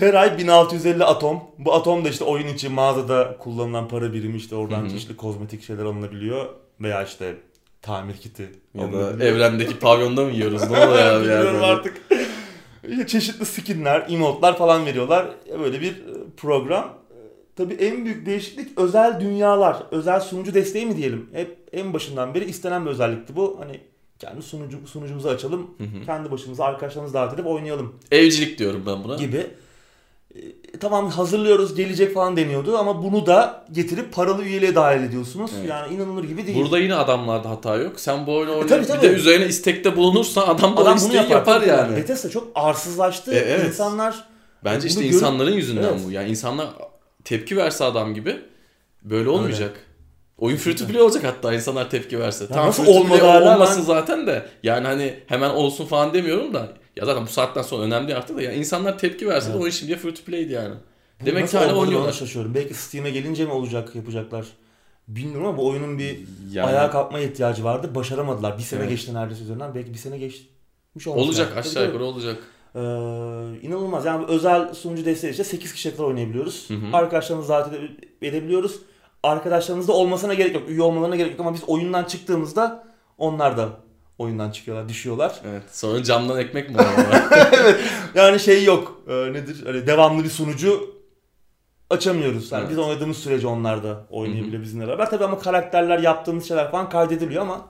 [0.00, 1.40] Her ay 1650 atom.
[1.58, 4.90] Bu atom da işte oyun içi mağazada kullanılan para birimi işte oradan Hı hı.
[4.90, 6.46] çeşitli kozmetik şeyler alınabiliyor.
[6.80, 7.36] Veya işte
[7.82, 10.62] tamir kiti ya da evrendeki pavyonda mı yiyoruz?
[10.70, 12.02] Ne oluyor abi Bilmiyorum artık.
[12.88, 15.26] İşte çeşitli skinler, emotlar falan veriyorlar.
[15.60, 15.96] Böyle bir e,
[16.36, 16.84] program.
[16.84, 17.16] E,
[17.56, 21.30] Tabii en büyük değişiklik özel dünyalar, özel sunucu desteği mi diyelim?
[21.32, 23.56] Hep en başından beri istenen bir özellikti bu.
[23.60, 23.80] Hani
[24.18, 26.06] kendi sunucu, sunucumuzu açalım, Hı hı.
[26.06, 29.16] kendi başımıza arkadaşlarımızı davet edip oynayalım Evcilik diyorum ben buna.
[29.16, 29.46] gibi.
[30.34, 35.50] E, tamam hazırlıyoruz gelecek falan deniyordu ama bunu da getirip paralı üyeliğe dahil ediyorsunuz.
[35.58, 35.68] Evet.
[35.70, 36.58] Yani inanılır gibi değil.
[36.58, 38.00] Burada yine adamlarda hata yok.
[38.00, 39.02] Sen bu oyunu E, oynayıp tabii, bir tabii.
[39.02, 41.68] de üzerine istekte bulunursan adam Adam bunu yapar, yapar, tabii.
[41.68, 41.96] yani.
[41.96, 43.32] Bethesda çok arsızlaştı.
[43.34, 43.66] E, evet.
[43.66, 44.24] İnsanlar
[44.64, 46.00] Bence işte görüp- insanların yüzünden Evet.
[46.06, 46.10] bu.
[46.10, 46.68] Yani insanlar
[47.24, 48.36] tepki verse adam gibi
[49.02, 49.86] böyle olmayacak.
[50.38, 52.46] Oyun free to play olacak hatta insanlar tepki verse.
[52.48, 54.46] tamam nasıl olmadı olmasın ben- zaten de.
[54.62, 56.68] Yani hani hemen olsun falan demiyorum da.
[56.96, 58.42] Ya zaten bu saatten sonra önemli artık da.
[58.42, 59.62] Ya insanlar tepki verse de Evet.
[59.62, 60.74] oyun şimdiye free to play'di yani.
[61.22, 62.12] Bu Demek ki hala oynuyorlar.
[62.12, 62.54] şaşıyorum.
[62.54, 64.46] Belki Steam'e gelince mi olacak yapacaklar?
[65.08, 66.18] Bilmiyorum ama bu oyunun bir
[66.52, 67.94] Yani ayağa kalkmaya ihtiyacı vardı.
[67.94, 68.58] Başaramadılar.
[68.58, 68.90] Bir sene Evet.
[68.90, 69.74] geçti neredeyse üzerinden.
[69.74, 71.70] Belki bir sene geçmiş olması olacak lazım.
[71.70, 72.36] aşağı yukarı olacak.
[72.74, 72.78] Ee,
[73.62, 74.04] inanılmaz.
[74.04, 76.70] Yani özel sunucu desteği işte 8 kişiye kadar oynayabiliyoruz.
[76.70, 76.96] Hı hı.
[76.96, 78.80] Arkadaşlarımızı ede- edebiliyoruz.
[79.22, 80.68] Arkadaşlarımız da olmasına gerek yok.
[80.68, 82.84] Üye olmalarına gerek yok ama biz oyundan çıktığımızda
[83.18, 83.70] onlar da
[84.20, 85.40] oyundan çıkıyorlar, düşüyorlar.
[85.50, 85.62] Evet.
[85.72, 87.22] Sonra camdan ekmek mi oynuyorlar?
[88.14, 89.02] Yani şey yok.
[89.08, 89.66] Ee, nedir?
[89.66, 90.94] Hani devamlı bir sunucu
[91.90, 92.52] açamıyoruz.
[92.52, 92.70] Yani Evet.
[92.70, 95.10] biz oynadığımız sürece onlar da oynayabiliyor bizimle beraber.
[95.10, 97.68] Tabii ama karakterler, yaptığımız şeyler falan kaydediliyor ama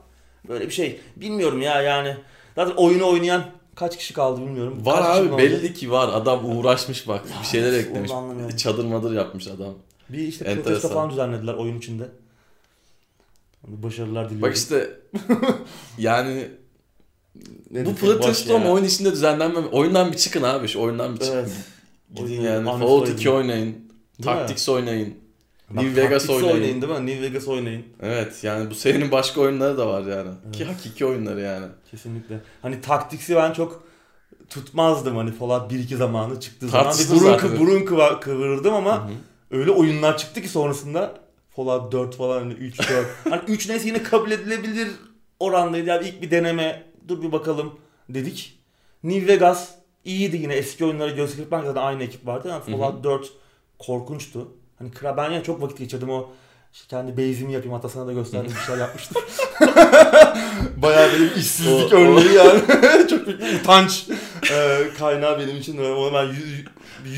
[0.49, 1.01] böyle bir şey.
[1.17, 2.17] Bilmiyorum ya yani.
[2.57, 3.45] Zaten oyunu oynayan
[3.75, 4.87] kaç kişi kaldı bilmiyorum.
[4.87, 6.09] var Kaç abi belli ki var.
[6.13, 7.25] Adam uğraşmış bak.
[7.43, 8.13] Bir şeyler eklemiş.
[8.57, 9.75] Çadır madır yapmış adam.
[10.09, 10.65] Bir işte Enteresan.
[10.65, 12.05] protesto falan düzenlediler oyun içinde.
[13.67, 14.49] Başarılar diliyorum.
[14.51, 14.91] Bak işte
[15.99, 16.49] yani
[17.71, 19.67] Ne bu protesto ama oyun içinde düzenlenmem.
[19.73, 20.69] Oyundan bir çıkın abi.
[20.69, 21.37] Şu oyundan bir çıkın.
[21.39, 21.51] Evet.
[22.15, 22.65] Gidin yani.
[22.65, 23.17] Fallout oynayın.
[23.17, 23.77] 2 oynayın.
[24.23, 25.15] Tactics oynayın.
[25.71, 26.83] Bak, New Vegas Tactics oynayın.
[26.83, 27.07] değil mi?
[27.07, 27.85] New Vegas oynayın.
[28.03, 30.31] Evet yani bu serinin başka oyunları da var yani.
[30.53, 31.67] Ki hakiki oyunları yani.
[31.91, 32.41] Kesinlikle.
[32.63, 33.85] Hani Tactics'i ben çok
[34.49, 36.85] tutmazdım hani Fallout 1-2 zamanı çıktığı zaman.
[36.85, 39.13] Bir Tartıştı burun, kı- burun kıva- kıvırırdım ama Hı hı.
[39.61, 41.15] öyle oyunlar çıktı ki sonrasında
[41.57, 43.07] Fallout 4 falan hani 3 4.
[43.31, 44.89] hani 3 neyse yine kabul edilebilir
[45.41, 45.89] orandaydı.
[45.89, 48.59] Yani ilk bir deneme dur bir bakalım dedik.
[49.03, 49.69] New Vegas
[50.05, 52.49] iyiydi yine eski oyunları göz kırpmak zaten aynı ekip vardı.
[52.49, 52.63] Yani.
[52.79, 53.29] Fallout 4
[53.79, 54.53] korkunçtu.
[54.79, 56.31] Hani ben yani çok vakit geçirdim o
[56.73, 59.23] işte kendi base'imi yapayım hatta sana da gösterdiğim bir şeyler yapmıştım.
[60.77, 62.61] Bayağı benim işsizlik o- örneği yani.
[63.11, 64.07] çok büyük bir utanç
[64.53, 65.79] e, kaynağı benim için.
[65.79, 66.65] Ona ben 100,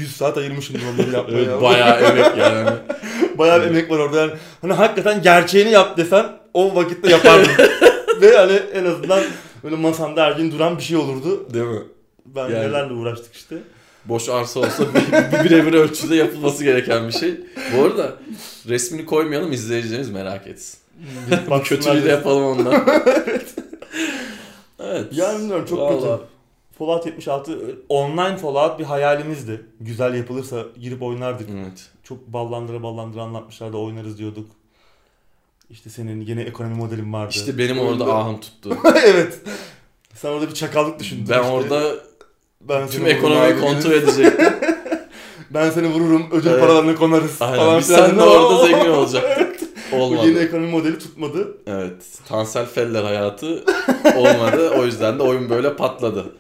[0.00, 1.38] 100 saat ayırmışımdır onları yapmaya.
[1.38, 2.70] Evet, bayağı emek yani.
[3.38, 4.32] Bayağı bir emek var orada yani.
[4.60, 7.52] Hani hakikaten gerçeğini yap desen o vakitte yapardım.
[8.20, 9.20] Ve hani en azından
[9.64, 11.54] böyle masamda her gün duran bir şey olurdu.
[11.54, 11.80] Değil mi?
[12.26, 13.56] Ben Yani- nelerle uğraştık işte.
[14.04, 17.34] Boş arsa olsa bir, bir birebir ölçüde yapılması gereken bir şey.
[17.76, 18.12] Bu arada
[18.68, 20.78] resmini koymayalım izleyicilerimiz merak etsin.
[21.50, 22.84] Bu kötülüğü de yapalım ondan.
[24.80, 25.06] evet.
[25.12, 26.00] Yani bilmiyorum çok Vallahi.
[26.20, 26.31] kötü.
[26.86, 29.66] Fallout 76 online Fallout bir hayalimizdi.
[29.80, 31.48] Güzel yapılırsa girip oynardık.
[31.50, 31.90] Evet.
[32.02, 34.46] Çok ballandıra ballandıra anlatmışlardı oynarız diyorduk.
[35.70, 37.30] İşte senin yine ekonomi modelin vardı.
[37.34, 38.76] İşte benim orada Oyunda- ahım tuttu.
[39.06, 39.40] evet.
[40.14, 41.28] Sen orada bir çakallık düşündün.
[41.28, 41.52] Ben işte.
[41.52, 41.94] orada
[42.60, 44.46] ben tüm ekonomiyi kontrol edecektim.
[45.50, 46.60] Ben seni vururum, ödül Evet.
[46.60, 47.56] paralarını konarız Aynen.
[47.56, 49.60] falan Biz sen de orada zengin olacaktık.
[49.92, 50.44] Bu yeni Olmadı.
[50.44, 51.56] ekonomi modeli tutmadı.
[51.66, 52.18] Evet.
[52.28, 53.64] Tansel Feller hayatı
[54.16, 54.70] olmadı.
[54.78, 56.32] O yüzden de oyun böyle patladı.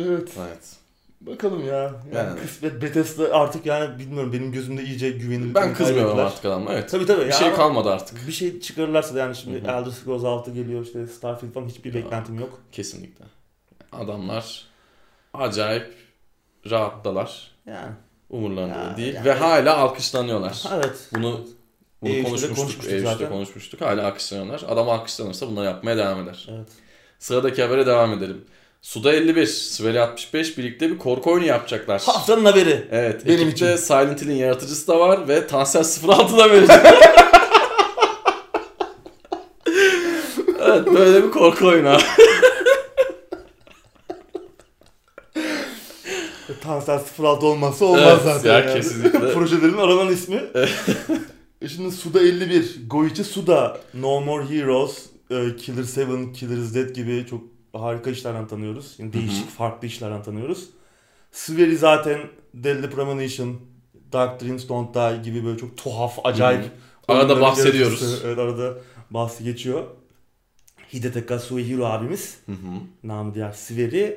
[0.00, 0.32] Evet.
[0.38, 0.76] Evet.
[1.20, 1.74] Bakalım ya.
[1.74, 2.40] Yani, Yani.
[2.40, 5.54] Kısmet Bethesda artık yani bilmiyorum benim gözümde iyice güvenilir.
[5.54, 6.24] Ben kızmıyorum kaybettiler.
[6.26, 6.72] artık adamla.
[6.72, 6.90] Evet.
[6.90, 7.20] Tabii tabii.
[7.20, 8.26] Bir ya şey kalmadı artık.
[8.26, 9.80] Bir şey çıkarırlarsa da yani şimdi Hı hı.
[9.80, 12.04] Elder Scrolls 6 geliyor işte Starfield falan hiçbir Ya.
[12.04, 12.60] beklentim yok.
[12.72, 13.24] Kesinlikle.
[13.92, 14.64] Adamlar
[15.34, 15.94] acayip
[16.70, 17.50] rahattalar.
[17.66, 17.92] Yani.
[18.30, 19.14] Umurlarında Ya, değil.
[19.14, 20.64] yani- Ve hala alkışlanıyorlar.
[20.74, 21.08] Evet.
[21.14, 21.46] Bunu
[22.02, 22.56] bunu E3'te de konuşmuştuk.
[22.56, 23.28] konuşmuştuk E3'te zaten.
[23.28, 23.80] konuşmuştuk.
[23.80, 24.62] Hala alkışlanıyorlar.
[24.68, 26.48] Adam alkışlanırsa bunları yapmaya devam eder.
[26.50, 26.68] Evet.
[27.18, 28.44] Sıradaki habere devam edelim.
[28.82, 32.02] Suda 51, Sveli 65 birlikte bir korku oyunu yapacaklar.
[32.06, 32.88] Haftanın haberi.
[32.90, 33.76] Evet, Benim ekipte için.
[33.84, 36.76] Silent Hill'in yaratıcısı da var ve Tansel 06'da verecek.
[40.60, 42.02] evet, böyle bir korku oyunu abi.
[46.60, 48.50] Tansel 06 olmazsa olmaz Evet, zaten.
[48.52, 48.74] ya yani.
[48.74, 49.18] kesinlikle.
[49.34, 50.42] Projelerin aranan ismi.
[51.68, 54.98] Şimdi Suda 51, Goichi Suda, No More Heroes,
[55.30, 55.84] e, Killer
[56.16, 57.40] 7, Killer is Dead gibi çok
[57.72, 58.94] harika işlerden tanıyoruz.
[58.98, 60.68] Yani değişik, farklı işlerden tanıyoruz.
[61.32, 62.18] Swery zaten
[62.54, 63.56] Deadly Premonition,
[64.12, 66.64] Dark Dreams Don't Die gibi böyle çok tuhaf, acayip.
[67.08, 67.80] Arada bahsediyoruz.
[68.02, 68.26] yaratıcısı.
[68.26, 68.74] Evet arada
[69.10, 69.84] bahsi geçiyor.
[70.92, 72.56] Hidetaka Suehiro abimiz, Hı hı.
[73.04, 74.16] namı diğer Swery.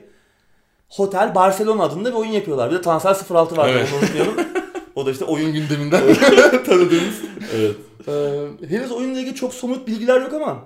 [0.89, 2.71] Hotel Barcelona adında bir oyun yapıyorlar.
[2.71, 3.69] Bir de Tansel 06 var.
[3.69, 3.89] Evet.
[3.93, 4.35] Onu unutmayalım.
[4.95, 6.01] o da işte oyun gündeminden
[6.65, 7.21] tanıdığımız.
[7.55, 7.75] Evet.
[8.07, 10.65] Ee, henüz oyunla ilgili çok somut bilgiler yok ama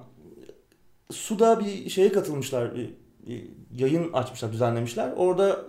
[1.14, 2.76] Suda bir şeye katılmışlar.
[2.76, 2.90] Bir,
[3.28, 3.44] bir
[3.76, 5.12] yayın açmışlar, düzenlemişler.
[5.16, 5.66] Orada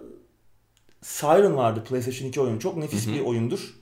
[1.03, 2.61] Siren vardı PlayStation 2 oyunu.
[2.61, 3.15] Çok nefis Hı hı.
[3.15, 3.75] bir oyundur.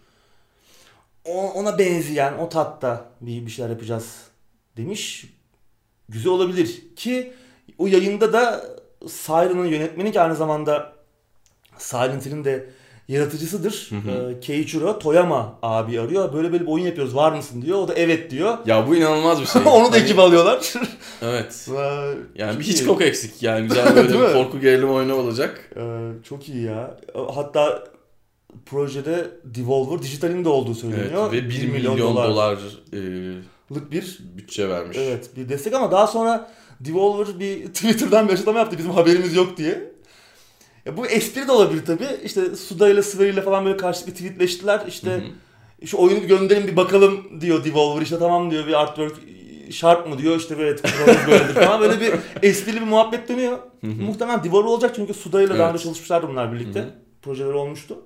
[1.25, 4.23] O- ona benzeyen, o tatta bir, bir şeyler yapacağız
[4.77, 5.27] demiş.
[6.09, 6.83] Güzel olabilir.
[6.97, 7.33] Ki
[7.79, 8.65] o yayında da
[9.09, 10.93] Siren'ın yönetmeni ki aynı zamanda
[11.79, 12.71] Silent Hill'in de
[13.09, 13.91] yaratıcısıdır.
[13.93, 16.33] Ee, Keiichiro Toyama abi arıyor.
[16.33, 17.79] Böyle böyle bir oyun yapıyoruz var mısın diyor.
[17.79, 18.59] O da evet diyor.
[18.67, 19.63] Ya bu inanılmaz bir şey.
[19.67, 20.73] Onu da Hani- ekibe alıyorlar.
[21.23, 21.69] Evet.
[21.77, 21.81] Ee,
[22.35, 22.69] Yani çok bir iyi.
[22.73, 25.71] Hitchcock eksik yani güzel böyle bir korku gerilim oyunu olacak.
[25.77, 26.97] Ee, çok iyi ya.
[27.35, 27.85] Hatta
[28.67, 31.33] projede Devolver Digital'in de olduğu Evet söyleniyor.
[31.33, 34.97] ve 1 milyon, dolar, e, dolarlık bir bütçe vermiş.
[35.01, 39.57] evet bir destek ama daha sonra Devolver bir Twitter'dan bir açıklama yaptı bizim haberimiz yok
[39.57, 39.88] diye.
[40.87, 42.09] Ya bu espri de olabilir tabii.
[42.25, 44.81] İşte Suda ile Swery ile falan böyle karşılıklı tweetleştiler.
[44.89, 45.17] İşte Hı
[45.83, 45.87] hı.
[45.87, 48.03] şu oyunu gönderin bir bakalım diyor Devolver.
[48.03, 49.17] İşte tamam diyor bir artwork
[49.71, 50.37] şart mı diyor.
[50.37, 50.77] İşte böyle
[51.27, 51.81] böyledir falan.
[51.81, 52.13] Böyle bir
[52.43, 53.59] esprili bir muhabbet dönüyor.
[53.81, 54.03] Hı hı.
[54.03, 55.73] Muhtemelen Devolver olacak çünkü Suda ile daha Evet.
[55.75, 56.81] önce çalışmışlardı bunlar birlikte.
[56.81, 56.91] Hı hı.
[57.23, 57.99] Projeleri olmuştu.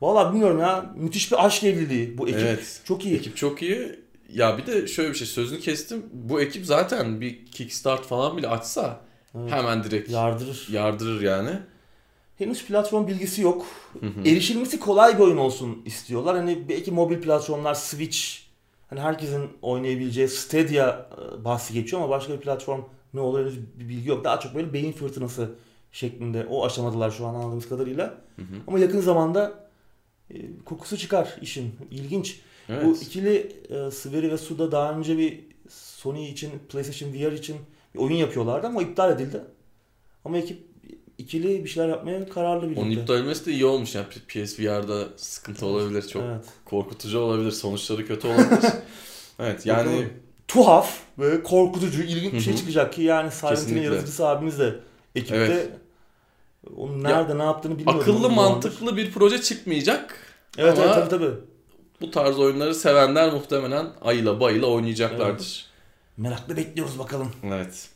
[0.00, 0.92] Vallahi bilmiyorum ya.
[0.96, 2.40] Müthiş bir aşk evliliği bu ekip.
[2.40, 2.80] Evet.
[2.84, 3.16] Çok iyi.
[3.16, 4.00] Ekip çok iyi.
[4.32, 6.06] Ya bir de şöyle bir şey sözünü kestim.
[6.12, 9.00] Bu ekip zaten bir kickstart falan bile açsa
[9.38, 9.52] Evet.
[9.52, 10.66] hemen direkt Yardırır.
[10.70, 11.50] yardırır yani.
[12.38, 13.66] Henüz platform bilgisi yok.
[14.00, 14.28] Hı hı.
[14.28, 16.36] Erişilmesi kolay bir oyun olsun istiyorlar.
[16.36, 18.18] Hani belki mobil platformlar Switch
[18.90, 22.80] hani herkesin oynayabileceği Stadia e, bahsi geçiyor ama başka bir platform
[23.14, 24.24] ne olur henüz bir bilgi yok.
[24.24, 25.50] Daha çok böyle beyin fırtınası
[25.92, 28.04] şeklinde o aşamadılar şu an anladığımız kadarıyla.
[28.36, 28.56] Hı hı.
[28.66, 29.68] Ama yakın zamanda
[30.30, 31.74] e, kokusu çıkar işin.
[31.90, 32.40] İlginç.
[32.68, 32.84] Evet.
[32.84, 37.56] Bu ikili e, Swery ve Suda daha önce bir Sony için, PlayStation VR için
[37.94, 39.40] bir oyun yapıyorlardı ama iptal edildi.
[40.24, 40.73] Ama ekip
[41.24, 42.80] ikili bir şeyler yapmaya kararlı birlikte.
[42.80, 46.08] Onun iptal edilmesi de iyi olmuş yani PSVR'da sıkıntı olabilir.
[46.08, 46.44] Çok Evet.
[46.64, 47.50] korkutucu olabilir.
[47.50, 48.70] Sonuçları kötü olabilir.
[49.38, 50.10] evet yani Bakalım.
[50.48, 54.74] tuhaf, böyle korkutucu, ilginç bir şey çıkacak ki yani Silent Hill'in yaratıcısı abimiz de
[55.14, 55.36] ekipte.
[55.36, 55.68] Evet.
[56.76, 58.00] Onun nerede ne yaptığını bilmiyorum.
[58.00, 60.16] akıllı mantıklı bir proje çıkmayacak.
[60.58, 61.30] Evet Ama- evet tabii tabii.
[62.00, 65.66] Bu tarz oyunları sevenler muhtemelen ayla bayıla oynayacaklardır.
[66.16, 67.32] Merakla bekliyoruz bakalım.
[67.44, 67.88] Evet.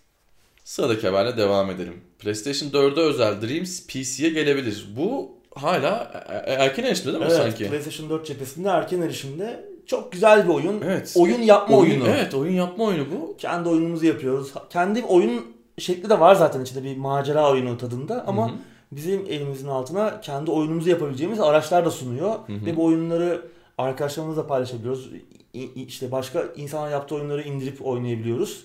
[0.68, 1.94] Sıradaki haberle devam edelim.
[2.18, 4.87] PlayStation 4'e özel Dreams PC'ye gelebilir.
[4.96, 7.68] Bu hala e- e- erken erişimde değil mi Evet sanki?
[7.68, 10.81] PlayStation 4 cephesinde erken erişimde çok güzel bir oyun.
[10.85, 11.14] Evet.
[11.16, 12.09] Oyun yapma Oyun- oyunu.
[12.09, 13.37] Evet oyun yapma oyunu bu.
[13.38, 14.52] Kendi oyunumuzu yapıyoruz.
[14.70, 15.46] Kendi oyun
[15.78, 18.57] şekli de var zaten içinde bir macera oyunu tadında ama Hı hı.
[18.92, 22.31] bizim elimizin altına kendi oyunumuzu yapabileceğimiz araçlar da sunuyor.
[22.46, 22.66] Hı hı.
[22.66, 23.42] Ve bu oyunları
[23.78, 25.11] arkadaşlarımızla paylaşabiliyoruz.
[25.54, 28.64] İ- İşte başka insanlar yaptığı oyunları indirip oynayabiliyoruz.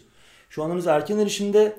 [0.49, 1.75] Şu an henüz erken erişimde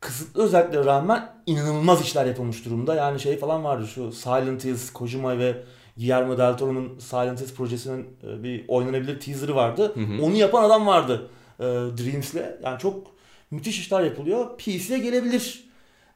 [0.00, 2.94] kısıtlı özelliklere rağmen inanılmaz işler yapılmış durumda.
[2.94, 5.62] Yani şey falan vardı şu Silent Hills, Kojima ve
[5.96, 9.92] Guillermo del Toro'nun Silent Hills projesinin e, bir oynanabilir teaser'ı vardı.
[9.94, 10.22] Hı hı.
[10.22, 11.30] Onu yapan adam vardı
[11.60, 12.62] e, Dreams'le.
[12.62, 13.06] Yani çok
[13.50, 14.58] müthiş işler yapılıyor.
[14.58, 15.70] PC'ye gelebilir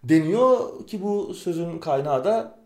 [0.04, 2.58] deniyor ki bu sözün kaynağı da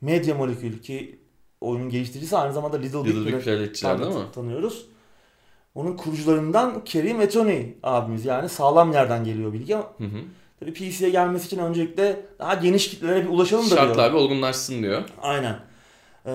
[0.00, 1.18] Media Molecule ki
[1.60, 4.32] oyunun geliştiricisi aynı zamanda Little, Little Big Big Planet değil mi?
[4.34, 4.86] tanıyoruz.
[5.74, 10.18] Onun kurucularından Kerry Metoni abimiz yani sağlam yerden geliyor bilgi ama Hı hı.
[10.60, 13.80] Tabii PC'ye gelmesi için öncelikle daha geniş kitlelere bir ulaşalım da diyor.
[13.86, 15.02] Şartlar bir olgunlaşsın diyor.
[15.22, 15.58] Aynen.
[16.26, 16.30] Ee,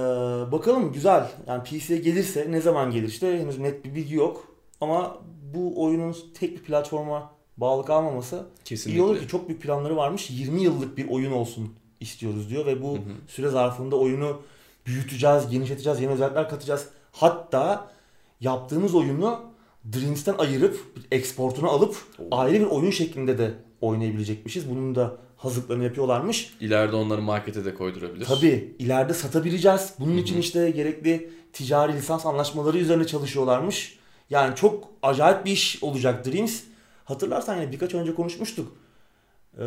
[0.51, 1.31] bakalım güzel.
[1.47, 4.47] Yani PC'ye gelirse ne zaman gelir işte henüz net bir bilgi yok.
[4.81, 5.17] Ama
[5.53, 8.99] bu oyunun tek bir platforma bağlı kalmaması Kesinlikle.
[8.99, 10.29] iyi olur ki çok büyük planları varmış.
[10.29, 13.01] 20 yıllık bir oyun olsun istiyoruz diyor ve bu Hı hı.
[13.27, 14.41] süre zarfında oyunu
[14.85, 16.87] büyüteceğiz, genişleteceğiz, yeni özellikler katacağız.
[17.11, 17.91] Hatta
[18.41, 19.39] yaptığımız oyunu
[19.93, 20.79] Dreams'ten ayırıp
[21.11, 21.95] eksportunu alıp
[22.31, 24.69] ayrı bir oyun şeklinde de oynayabilecekmişiz.
[24.69, 26.53] Bunun da hazırlıklarını yapıyorlarmış.
[26.59, 28.25] İleride onları markete de koydurabilir.
[28.25, 29.93] Tabii ileride satabileceğiz.
[29.99, 33.99] Bunun için işte gerekli ticari lisans anlaşmaları üzerine çalışıyorlarmış.
[34.29, 36.61] Yani çok acayip bir iş olacak Dreams.
[37.05, 38.71] Hatırlarsan yine birkaç önce konuşmuştuk.
[39.59, 39.63] Ee,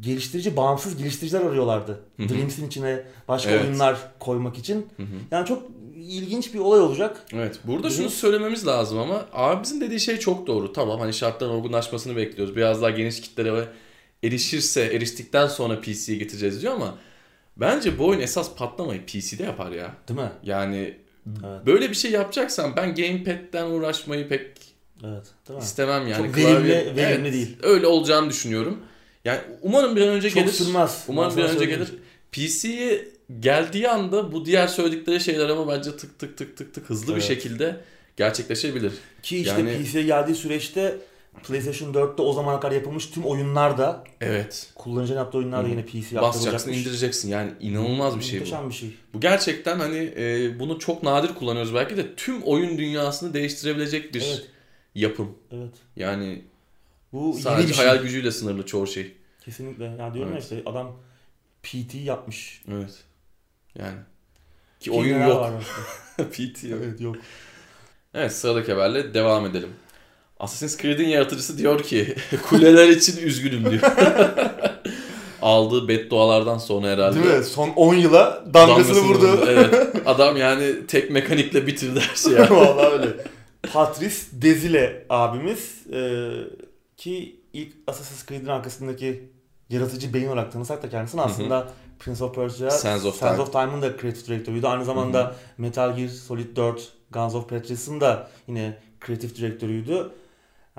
[0.00, 2.00] geliştirici, bağımsız geliştiriciler arıyorlardı.
[2.16, 2.28] Hı hı.
[2.28, 3.64] Dreams'in içine başka Evet.
[3.64, 4.86] oyunlar koymak için.
[5.30, 5.62] Yani çok
[6.00, 7.22] ilginç bir olay olacak.
[7.32, 7.58] Evet.
[7.64, 7.92] Burada hı.
[7.92, 10.72] şunu söylememiz lazım ama abimizin dediği şey çok doğru.
[10.72, 12.56] Tamam hani şartların olgunlaşmasını bekliyoruz.
[12.56, 13.64] Biraz daha geniş kitlere
[14.24, 16.94] erişirse, eriştikten sonra PC'ye getireceğiz diyor ama
[17.56, 19.94] bence bu oyun esas patlamayı PC'de yapar ya.
[20.08, 20.30] Değil mi?
[20.44, 20.94] Yani
[21.44, 21.66] Evet.
[21.66, 24.40] Böyle bir şey yapacaksan ben gamepad'den uğraşmayı pek
[25.04, 25.24] Evet.
[25.48, 25.62] Değil mi?
[25.64, 26.26] istemem yani.
[26.26, 27.56] Çok verimli- Klavye- verimli Evet, değil.
[27.62, 28.78] Öyle olacağını düşünüyorum.
[29.24, 30.52] Yani umarım bir an önce Çok gelir.
[30.52, 31.04] sürmez.
[31.08, 31.88] Umarım bir an önce gelir.
[32.32, 33.08] PC'ye
[33.40, 37.12] geldiği anda bu diğer söyledikleri şeyler ama bence tık tık tık tık tık hızlı bir
[37.12, 37.22] Evet.
[37.28, 37.80] şekilde
[38.16, 38.92] gerçekleşebilir.
[39.22, 40.98] Ki işte Yani- PC'ye geldiği süreçte
[41.44, 44.72] PlayStation 4'te o zamana kadar yapılmış tüm oyunlar da Evet.
[44.74, 47.28] kullanıcının yaptığı oyunlar da yine PC'ye Basacaksın, indireceksin.
[47.28, 48.44] Yani inanılmaz bir şey bu.
[48.44, 48.90] Muhteşem bir şey.
[49.14, 54.22] Bu gerçekten hani e, bunu çok nadir kullanıyoruz belki de tüm oyun dünyasını değiştirebilecek bir
[54.22, 54.46] Evet.
[54.94, 55.38] yapım.
[55.52, 55.74] Evet.
[55.96, 56.42] Yani
[57.12, 57.86] Bu yeni sadece bir şey.
[57.86, 59.12] hayal gücüyle sınırlı çoğu şey.
[59.44, 59.84] Kesinlikle.
[59.84, 60.50] Ya diyorum Evet.
[60.52, 60.96] ya işte adam
[61.62, 62.62] PT yapmış.
[62.72, 62.90] Evet.
[63.78, 63.98] Yani.
[64.80, 65.52] Ki oyun yok.
[66.16, 66.80] PT yok.
[66.84, 67.16] evet yok.
[68.14, 69.70] Evet sıradaki haberle devam edelim.
[70.40, 72.14] Assassin's Creed'in yaratıcısı diyor ki
[72.48, 73.82] kuleler için üzgünüm diyor.
[75.42, 77.24] Aldığı beddualardan sonra herhalde.
[77.24, 77.44] Değil mi?
[77.44, 79.38] Son 10 yıla damgasını, vurdu.
[79.48, 79.74] Evet.
[80.06, 82.50] Adam yani tek mekanikle bitirdi her şeyi.
[82.50, 83.16] Vallahi öyle.
[83.72, 86.30] Patrice Desile abimiz e,
[86.96, 89.30] ki ilk Assassin's Creed'in arkasındaki
[89.70, 91.68] yaratıcı beyin olarak tanısak da kendisini aslında
[92.00, 93.44] Prince of Persia, Sands of Time.
[93.44, 94.68] Time'ın da creative director'ıydı.
[94.68, 100.12] Aynı zamanda Metal Gear Solid 4, Guns of Patrice'ın da yine creative director'ıydı.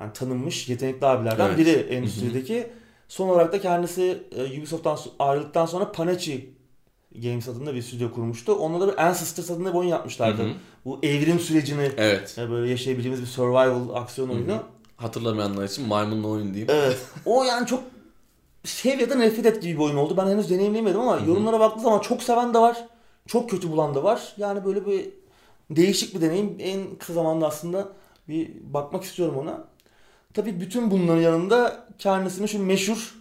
[0.01, 1.57] Yani tanınmış yetenekli abilerden Evet.
[1.57, 2.67] biri endüstrideki.
[3.07, 6.49] Son olarak da kendisi e, Ubisoft'tan ayrıldıktan sonra Panachi
[7.15, 8.53] Games adında bir stüdyo kurmuştu.
[8.53, 10.41] Onunla da bir Ancestors adında bir oyun yapmışlardı.
[10.43, 10.53] Hı hı.
[10.85, 12.35] Bu evrim sürecini Evet.
[12.37, 14.63] e, böyle yaşayabileceğimiz bir survival aksiyon oyunu.
[14.97, 16.67] Hatırlamayanlar için maymunla oyun diyeyim.
[16.71, 16.97] Evet.
[17.25, 17.83] O yani çok
[18.63, 20.17] sev ya da nefret et gibi bir oyun oldu.
[20.17, 21.29] Ben henüz deneyimleyemedim ama Hı hı.
[21.29, 22.87] yorumlara baktığı zaman çok seven de var.
[23.27, 24.33] Çok kötü bulan da var.
[24.37, 25.09] Yani böyle bir
[25.69, 26.55] değişik bir deneyim.
[26.59, 27.87] En kısa zamanda aslında
[28.27, 29.63] bir bakmak istiyorum ona.
[30.33, 33.15] Tabii bütün bunların yanında kendisini şu meşhur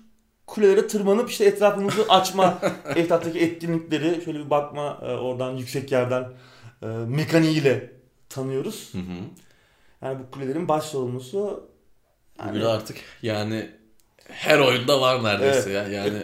[0.47, 2.59] kulelere tırmanıp işte etrafımızı açma,
[2.97, 6.29] etraftaki etkinlikleri şöyle bir bakma e, oradan yüksek yerden
[6.83, 7.93] e, mekaniğiyle
[8.29, 8.89] tanıyoruz.
[8.93, 9.03] Hı hı.
[10.03, 11.71] Yani bu kulelerin baş sorumlusu
[12.39, 13.71] yani artık yani
[14.33, 15.89] her oyunda var neredeyse ya.
[15.89, 16.19] Yani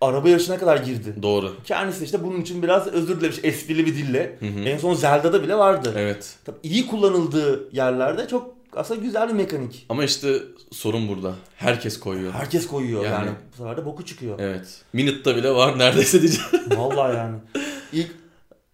[0.00, 1.14] araba yarışına kadar girdi.
[1.22, 1.56] doğru.
[1.64, 4.36] Kendisi işte bunun için biraz özür dilemiş esprili bir dille.
[4.40, 4.60] Hı hı.
[4.60, 5.94] En son Zelda'da bile vardı.
[5.96, 6.34] Evet.
[6.44, 9.86] Tabii iyi kullanıldığı yerlerde çok aslında güzel bir mekanik.
[9.88, 10.38] Ama işte
[10.72, 11.34] sorun burada.
[11.56, 12.32] Herkes koyuyor.
[12.32, 13.26] Herkes koyuyor yani.
[13.26, 14.38] Yani- bu sefer de boku çıkıyor.
[14.38, 14.82] Evet.
[14.92, 16.50] Minute'da bile var neredeyse diyeceğim.
[16.76, 17.36] Vallahi yani.
[17.92, 18.10] İlk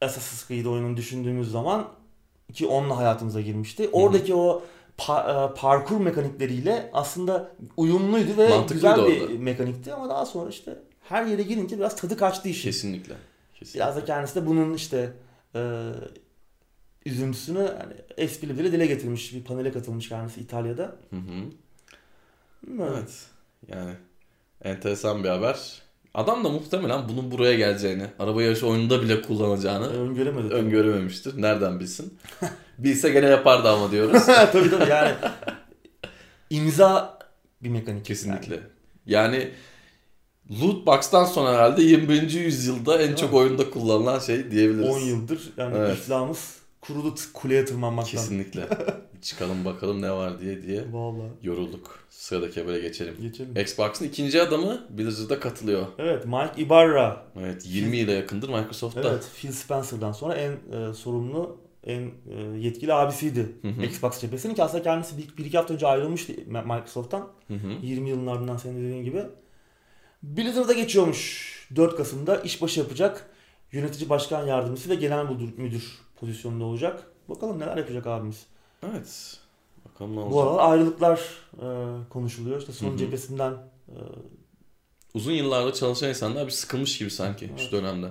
[0.03, 1.89] Assassin's Creed oyununu düşündüğümüz zaman
[2.55, 3.89] ki onunla hayatımıza girmişti.
[3.93, 4.63] Oradaki o
[4.99, 9.39] pa- e, parkur mekanikleriyle aslında uyumluydu ve Mantıklıydı güzel bir orada.
[9.39, 12.69] mekanikti ama daha sonra işte her yere girince biraz tadı kaçtı işin.
[12.71, 13.15] Kesinlikle.
[13.55, 13.81] Kesinlikle.
[13.81, 15.13] Biraz da kendisi de bunun işte
[15.55, 15.91] e,
[17.07, 19.35] üzüntüsünü hani esprili dile dile getirmiş.
[19.35, 20.83] Bir panele katılmış kendisi İtalya'da.
[21.11, 21.51] Hı hı.
[22.67, 22.95] Bilmiyorum.
[22.99, 23.27] Evet.
[23.69, 23.93] Yani
[24.65, 25.83] enteresan bir haber.
[26.17, 30.49] Adam da muhtemelen bunun buraya geleceğini, araba yarışı oyununda bile kullanacağını Öngöremedi.
[30.49, 30.59] tabii.
[30.59, 31.43] öngörememiştir.
[31.43, 32.19] Nereden bilsin?
[32.79, 34.27] Bilse gene yapardı ama diyoruz.
[34.53, 35.15] tabii tabii yani
[36.51, 37.19] imza
[37.63, 38.05] bir mekanik.
[38.05, 38.61] Kesinlikle.
[39.07, 39.51] Yani
[40.63, 42.31] loot box'tan sonra herhalde 21.
[42.33, 44.89] yüzyılda en çok oyunda kullanılan şey diyebiliriz.
[44.89, 45.99] 10 yıldır yani Evet.
[45.99, 48.11] iflahımız kurudu t- kuleye tırmanmaktan.
[48.11, 48.69] Kesinlikle.
[49.23, 51.31] Çıkalım bakalım ne var diye diye Vallahi.
[51.43, 51.99] yorulduk.
[52.11, 53.15] Sıradaki habere geçelim.
[53.21, 53.57] Geçelim.
[53.61, 55.87] Xbox'ın ikinci adamı Blizzard'a katılıyor.
[55.99, 57.23] Evet Mike Ibarra.
[57.41, 59.09] Evet 20 yıla yakındır Microsoft'ta.
[59.11, 62.01] Evet Phil Spencer'dan sonra en e, sorumlu en
[62.31, 63.83] e, yetkili abisiydi Hı hı.
[63.85, 67.29] Xbox cephesinin ki aslında kendisi bir, bir iki hafta önce ayrılmıştı Microsoft'tan.
[67.49, 67.69] Hı hı.
[67.83, 69.23] 20 yılın ardından senin dediğin gibi.
[70.23, 73.31] Blizzard'a geçiyormuş 4 Kasım'da işbaşı yapacak.
[73.73, 77.07] Yönetici başkan yardımcısı ve genel müdür, müdür pozisyonunda olacak.
[77.29, 78.47] Bakalım neler yapacak abimiz.
[78.83, 79.37] Evet.
[79.85, 80.47] Bakalım ne Bu olacak.
[80.61, 81.21] aralar ayrılıklar
[81.63, 81.67] e,
[82.11, 82.61] konuşuluyor.
[82.61, 82.97] İşte son Hı hı.
[82.99, 83.53] cephesinden
[83.89, 83.97] e,
[85.15, 87.61] Uzun yıllarda çalışan insanlar bir sıkılmış gibi sanki Evet.
[87.61, 88.07] şu dönemde.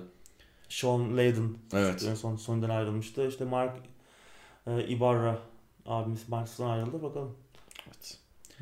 [0.70, 2.06] Sean Layden Evet.
[2.10, 3.28] en son sonundan ayrılmıştı.
[3.28, 3.78] İşte Mark
[4.68, 5.40] e, Ibarra
[5.86, 7.04] abimiz Microsoft'tan ayrıldı.
[7.04, 7.36] Bakalım
[7.88, 8.18] evet.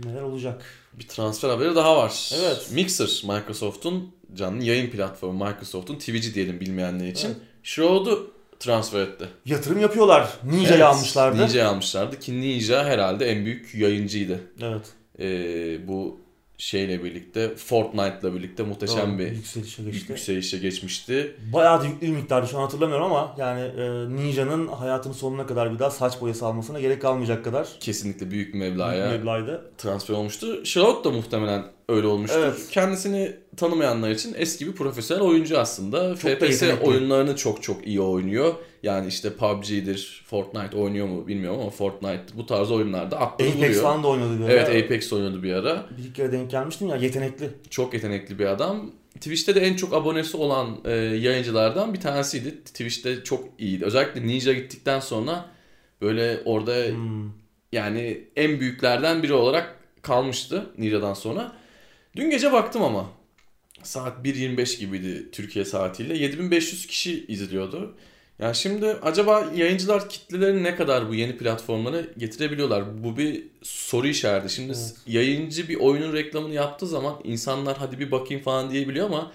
[0.06, 0.66] neler olacak.
[0.94, 2.32] Bir transfer haberi daha var.
[2.36, 2.70] Evet.
[2.72, 7.28] Mixer Microsoft'un canlı yayın platformu Microsoft'un Twitch'i diyelim bilmeyenler için.
[7.28, 7.38] Evet.
[7.64, 8.33] Shroud'u
[8.64, 9.26] transfer etti.
[9.46, 10.30] Yatırım yapıyorlar.
[10.44, 11.38] Ninja'yı Evet, almışlardı.
[11.42, 14.40] Ninja'yı almışlardı ki Ninja herhalde en büyük yayıncıydı.
[14.62, 14.86] Evet.
[15.20, 16.24] Ee, bu
[16.58, 20.12] şeyle birlikte Fortnite'la birlikte muhteşem Doğru, bir yükselişe geçti.
[20.12, 21.36] yükselişe geçmişti.
[21.54, 25.74] Bayağı da yüklü bir miktardı şu an hatırlamıyorum ama yani e, Ninja'nın hayatının sonuna kadar
[25.74, 29.72] bir daha saç boyası almasına gerek kalmayacak kadar Kesinlikle büyük bir büyük meblağa meblağıydı.
[29.78, 30.66] transfer olmuştu.
[30.66, 32.40] Shroud da muhtemelen öyle olmuştur.
[32.40, 32.68] Evet.
[32.72, 36.16] Kendisini tanımayanlar için eski bir profesyonel oyuncu aslında.
[36.16, 38.54] Çok FPS oyunlarını çok çok iyi oynuyor.
[38.84, 43.82] Yani işte PUBG'dir, Fortnite oynuyor mu bilmiyorum ama Fortnite bu tarz oyunlarda aklını Apex vuruyor.
[43.82, 44.52] falan da oynadı bir ara.
[44.54, 45.86] Evet Apex oynadı bir ara.
[45.98, 47.50] Bir iki kere denk gelmiştim ya yetenekli.
[47.70, 48.92] Çok yetenekli bir adam.
[49.16, 52.64] Twitch'te de en çok abonesi olan e, yayıncılardan bir tanesiydi.
[52.64, 53.86] Twitch'te çok iyiydi.
[53.86, 55.46] Özellikle Ninja gittikten sonra
[56.02, 57.30] böyle orada Hmm.
[57.72, 61.52] yani en büyüklerden biri olarak kalmıştı Ninja'dan sonra.
[62.16, 63.10] Dün gece baktım ama
[63.84, 66.18] saat 1.25 gibiydi Türkiye saatiyle.
[66.18, 67.96] 7500 kişi izliyordu.
[68.40, 73.04] Yani şimdi acaba yayıncılar kitlelerini ne kadar bu yeni platformlara getirebiliyorlar?
[73.04, 74.54] Bu bir soru işareti.
[74.54, 74.94] Şimdi Evet.
[75.08, 79.32] yayıncı bir oyunun reklamını yaptığı zaman insanlar hadi bir bakayım falan diyebiliyor ama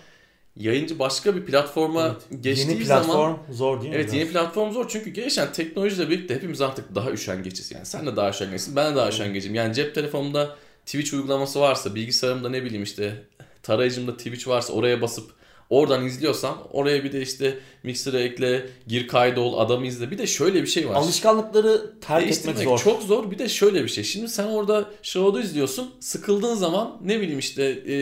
[0.56, 2.42] yayıncı başka bir platforma Evet.
[2.42, 3.96] geçtiği Yeni platform zaman zor değil mi?
[3.96, 4.14] Evet biraz?
[4.14, 7.72] yeni platform zor çünkü gelişen teknolojiyle birlikte hepimiz artık daha üşengeçiz.
[7.72, 9.54] Yani sen de daha üşengeçsin, ben de daha üşengecim.
[9.54, 10.56] Yani cep telefonumda
[10.88, 13.22] Twitch uygulaması varsa, bilgisayarımda ne bileyim işte
[13.62, 15.30] tarayıcımda Twitch varsa oraya basıp
[15.70, 20.10] oradan izliyorsam oraya bir de işte Mixer'ı ekle, gir kaydol, adamı izle.
[20.10, 20.94] Bir de şöyle bir şey var.
[20.94, 22.78] Alışkanlıkları terk etmek zor.
[22.78, 23.30] çok zor.
[23.30, 24.04] Bir de şöyle bir şey.
[24.04, 25.90] Şimdi sen orada show'da izliyorsun.
[26.00, 27.96] Sıkıldığın zaman ne bileyim işte e,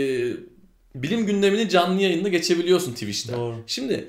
[0.95, 3.33] bilim gündemini canlı yayında geçebiliyorsun Twitch'te.
[3.33, 3.57] Doğru.
[3.67, 4.09] Şimdi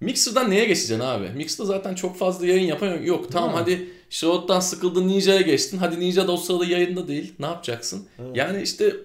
[0.00, 1.28] Mixer'dan neye geçeceksin abi?
[1.28, 3.32] Mixer'da zaten çok fazla yayın yapan yok.
[3.32, 3.56] Tamam mi?
[3.56, 5.78] hadi Shroud'dan sıkıldın Ninja'ya geçtin.
[5.78, 7.34] Hadi Ninja da o sırada yayında değil.
[7.38, 8.08] Ne yapacaksın?
[8.18, 8.36] Evet.
[8.36, 8.96] Yani işte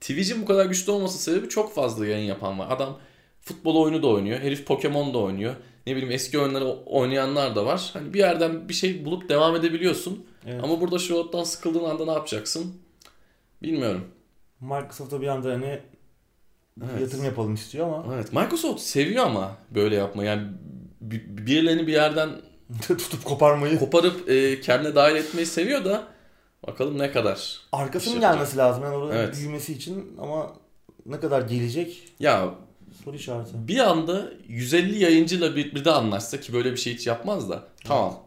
[0.00, 2.66] Twitch'in bu kadar güçlü olması sebebi çok fazla yayın yapan var.
[2.70, 2.98] Adam
[3.40, 4.40] futbol oyunu da oynuyor.
[4.40, 5.54] Herif Pokemon da oynuyor.
[5.86, 7.90] Ne bileyim eski oyunları oynayanlar da var.
[7.92, 10.26] Hani bir yerden bir şey bulup devam edebiliyorsun.
[10.46, 10.64] Evet.
[10.64, 12.74] Ama burada Shroud'dan sıkıldığın anda ne yapacaksın?
[13.62, 14.04] Bilmiyorum.
[14.60, 15.80] Microsoft'ta bir anda hani
[16.90, 17.00] Evet.
[17.00, 18.32] yatırım yapalım istiyor ama Evet.
[18.32, 20.28] Microsoft seviyor ama böyle yapmayı.
[20.28, 20.42] Yani
[21.00, 22.30] bi- birilerini bir yerden
[22.88, 23.78] tutup koparmayı.
[23.78, 26.04] koparıp e, kendine dahil etmeyi seviyor da
[26.66, 27.60] bakalım ne kadar.
[27.72, 29.36] Arkasının şey gelmesi lazım yani orada Evet.
[29.36, 30.52] büyümesi için ama
[31.06, 32.54] ne kadar gelecek Ya
[33.04, 33.50] soru işareti.
[33.68, 37.62] bir anda 150 yayıncıyla bir, bir de anlaşsa ki böyle bir şey hiç yapmaz da
[37.84, 38.18] tamam.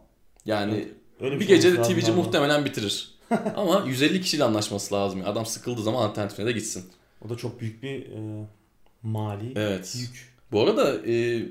[0.46, 0.88] Yani
[1.22, 2.24] Öyle bir şey gecede olması lazım Twitch'i ama.
[2.24, 3.14] muhtemelen bitirir.
[3.56, 5.22] Ama 150 kişiyle anlaşması lazım.
[5.26, 6.86] Adam sıkıldığı zaman alternatifine de gitsin.
[7.26, 8.46] O da çok büyük bir e,
[9.04, 9.96] mali Evet.
[10.00, 10.34] yük.
[10.52, 11.46] Bu arada e,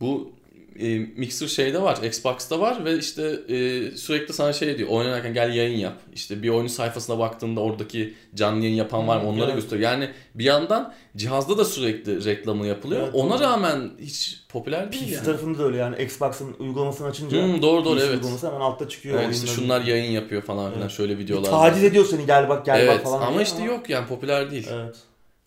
[0.00, 0.32] bu
[0.80, 4.88] e, Mixer şeyde var, Xbox'ta var ve işte e, sürekli sana şey diyor.
[4.88, 5.96] Oynarken gel yayın yap.
[6.14, 9.54] İşte bir oyunun sayfasına baktığında oradaki canlı yayın yapan var mı Hı, onları evet.
[9.54, 9.90] gösteriyor.
[9.90, 13.00] Yani bir yandan cihazda da sürekli reklamı yapılıyor.
[13.02, 13.40] Evet, Ona doğru.
[13.40, 15.24] rağmen hiç popüler değil PC yani.
[15.24, 18.14] tarafında da öyle yani Xbox'ın uygulamasını açınca Hmm, doğru doğru PC evet.
[18.14, 19.20] uygulaması hemen altta çıkıyor.
[19.22, 20.92] Evet, işte şunlar yayın yapıyor falan filan Evet.
[20.96, 21.50] şöyle Bir videolar.
[21.50, 23.26] taciz ediyor seni gel bak gel evet, bak falan.
[23.26, 24.68] ama işte yok yani popüler değil.
[24.72, 24.96] Evet.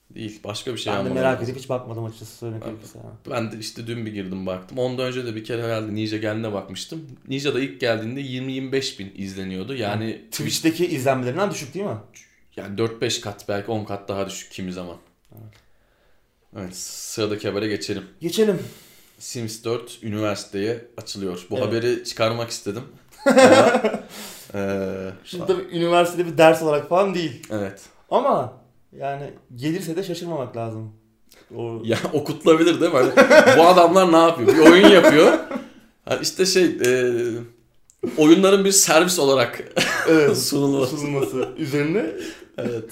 [0.10, 0.40] Değil.
[0.44, 3.00] Başka bir şey Ben de merak edip hiç bakmadım açıkçası söylemek Ben- gerekirse.
[3.00, 3.14] yani.
[3.30, 4.78] Ben de işte dün bir girdim baktım.
[4.78, 7.08] Ondan önce de bir kere herhalde Ninja geldiğine bakmıştım.
[7.28, 9.74] Ninja da ilk geldiğinde 20-25 bin izleniyordu.
[9.76, 11.98] Yani Twitch'teki izlenmelerinden düşük değil mi?
[12.56, 14.98] yani 4-5 kat belki 10 kat daha düşük kimi zaman.
[16.58, 18.04] Evet sıradaki habere geçelim.
[18.22, 18.60] Geçelim.
[19.20, 21.46] Sims 4 üniversiteye açılıyor.
[21.50, 21.68] Bu Evet.
[21.68, 22.84] haberi çıkarmak istedim.
[23.26, 23.82] Ama,
[24.54, 27.48] eee, Şimdi tabii üniversitede bir ders olarak falan değil.
[27.52, 27.82] evet.
[28.12, 28.54] Ama
[29.00, 29.24] yani
[29.56, 30.92] gelirse de şaşırmamak lazım.
[31.58, 32.98] O Ya okutulabilir değil mi?
[33.00, 34.48] Hani bu adamlar ne yapıyor?
[34.58, 35.34] Bir oyun yapıyor.
[36.06, 37.14] Ha işte şey eee,
[38.18, 39.64] oyunların bir servis olarak
[40.10, 40.98] evet, sunulması.
[40.98, 42.06] sunulması üzerine
[42.58, 42.92] Evet.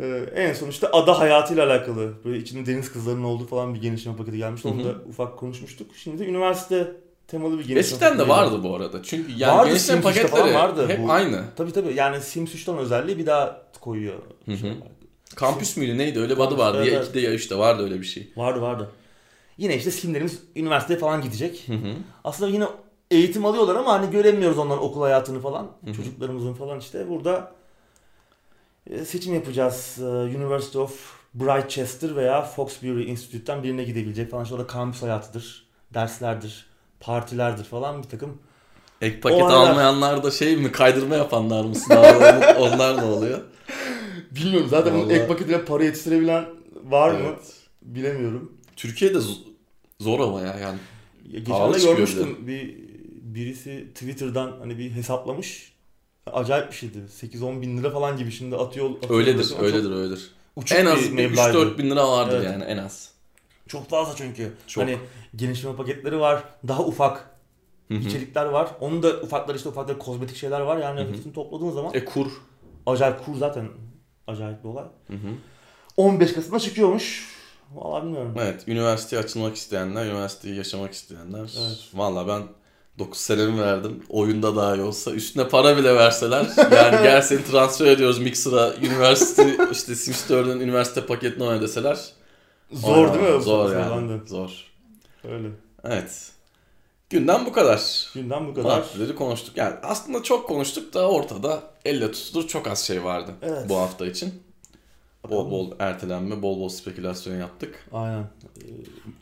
[0.00, 4.16] e, en son işte ada hayatıyla alakalı böyle içinde deniz kızlarının olduğu falan bir genişleme
[4.16, 4.68] paketi gelmişti.
[4.68, 5.90] Onu da ufak konuşmuştuk.
[5.96, 6.92] Şimdi de üniversite
[7.26, 9.02] temalı bir genişleme Eskiden de vardı bu arada.
[9.02, 11.12] Çünkü yani Vardı, üçte paketleri falan vardı hep bu.
[11.12, 11.44] aynı.
[11.56, 14.18] Tabii tabii yani Sims 3'ten özelliği bir daha koyuyor.
[14.44, 14.72] Hı hı.
[15.36, 16.78] Kampüs müydü neydi öyle bir adı vardı.
[16.82, 17.08] evet, ya evet.
[17.08, 18.32] 2'de ya 3'te vardı öyle bir şey.
[18.36, 18.90] Vardı vardı.
[19.58, 21.64] Yine işte simlerimiz üniversiteye falan gidecek.
[21.66, 21.94] Hı hı.
[22.24, 22.64] Aslında yine
[23.10, 25.70] eğitim alıyorlar ama hani göremiyoruz onların okul hayatını falan.
[25.84, 25.94] Hı hı.
[25.94, 27.52] Çocuklarımızın falan işte burada
[28.90, 29.96] e, seçim yapacağız.
[30.00, 34.42] E, University of Brightchester veya Foxbury Institute'ten birine gidebilecek falan.
[34.42, 36.66] İşte orada kampüs hayatıdır, derslerdir,
[37.00, 38.38] partilerdir falan bir takım.
[39.00, 43.40] Ek paket aralar- almayanlar da şey mi kaydırma yapanlar mı sınavda onlar ne oluyor?
[44.30, 46.44] Bilmiyorum zaten bunun bunun Vallahi- ek paketine para yetiştirebilen
[46.84, 47.52] var mı Evet.
[47.82, 48.52] bilemiyorum.
[48.76, 49.18] Türkiye'de
[50.00, 50.78] zor ama ya yani.
[51.32, 52.76] Ya Geçen de görmüştüm bir
[53.22, 55.72] birisi Twitter'dan hani bir hesaplamış.
[56.26, 56.98] Acayip bir şeydi.
[57.08, 58.90] 8-10 bin lira falan gibi şimdi atıyor.
[58.96, 60.30] atıyor Öyledir, ama öyledir, öyledir.
[60.56, 61.58] Uçuk En az bir bir meblağydı.
[61.58, 62.44] 3-4 bin lira vardır Evet.
[62.52, 63.10] yani en az.
[63.68, 64.52] Çok fazla çünkü.
[64.66, 64.84] Çok.
[64.84, 64.98] Hani
[65.36, 66.44] genişleme paketleri var.
[66.68, 67.30] Daha ufak
[67.88, 67.98] Hı hı.
[67.98, 68.68] içerikler var.
[68.80, 70.76] Onun da ufakları işte ufakları kozmetik şeyler var.
[70.76, 72.26] Yani hepsini topladığın zaman E kur.
[72.86, 73.68] acayip kur zaten
[74.28, 74.84] acayip bir olay.
[75.06, 75.28] Hı hı.
[75.96, 77.28] 15 Kasım'da çıkıyormuş.
[77.74, 78.34] Vallahi bilmiyorum.
[78.40, 81.40] Evet, üniversiteye açılmak isteyenler, üniversiteyi yaşamak isteyenler.
[81.40, 81.78] Evet.
[81.94, 82.42] Valla ben
[82.98, 84.02] 9 senemi verdim.
[84.08, 85.10] Oyunda daha iyi olsa.
[85.10, 86.46] Üstüne para bile verseler.
[86.72, 88.74] Yani gel seni transfer ediyoruz Mixer'a.
[88.74, 91.98] Üniversite, işte Sims 4'ün üniversite paketini oyna deseler.
[92.72, 93.14] Zor Oyna.
[93.14, 93.42] değil mi?
[93.42, 94.20] Zor yani.
[94.26, 94.50] Zor.
[95.24, 95.48] Öyle.
[95.84, 96.32] Evet.
[97.10, 98.10] Günden bu kadar.
[98.14, 98.78] Günden bu kadar.
[98.78, 99.56] Maddeleri konuştuk.
[99.56, 103.68] Yani aslında çok konuştuk da ortada elle tutulur çok az şey vardı Evet.
[103.68, 104.42] bu hafta için.
[105.30, 107.88] Bol bol ertelenme, bol bol spekülasyon yaptık.
[107.92, 108.20] Aynen.
[108.20, 108.64] Ee,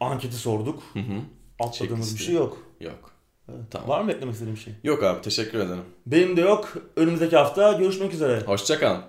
[0.01, 0.82] anketi sorduk.
[0.93, 1.20] Hı hı.
[1.61, 2.59] Atladığımız bir şey yok.
[2.80, 3.11] Yok.
[3.49, 3.61] Evet.
[3.70, 3.89] Tamam.
[3.89, 4.74] Var mı eklemek istediğim bir şey?
[4.84, 5.84] Yok abi teşekkür ederim.
[6.07, 6.74] Benim de yok.
[6.97, 8.41] Önümüzdeki hafta görüşmek üzere.
[8.47, 9.03] Hoşçakalın.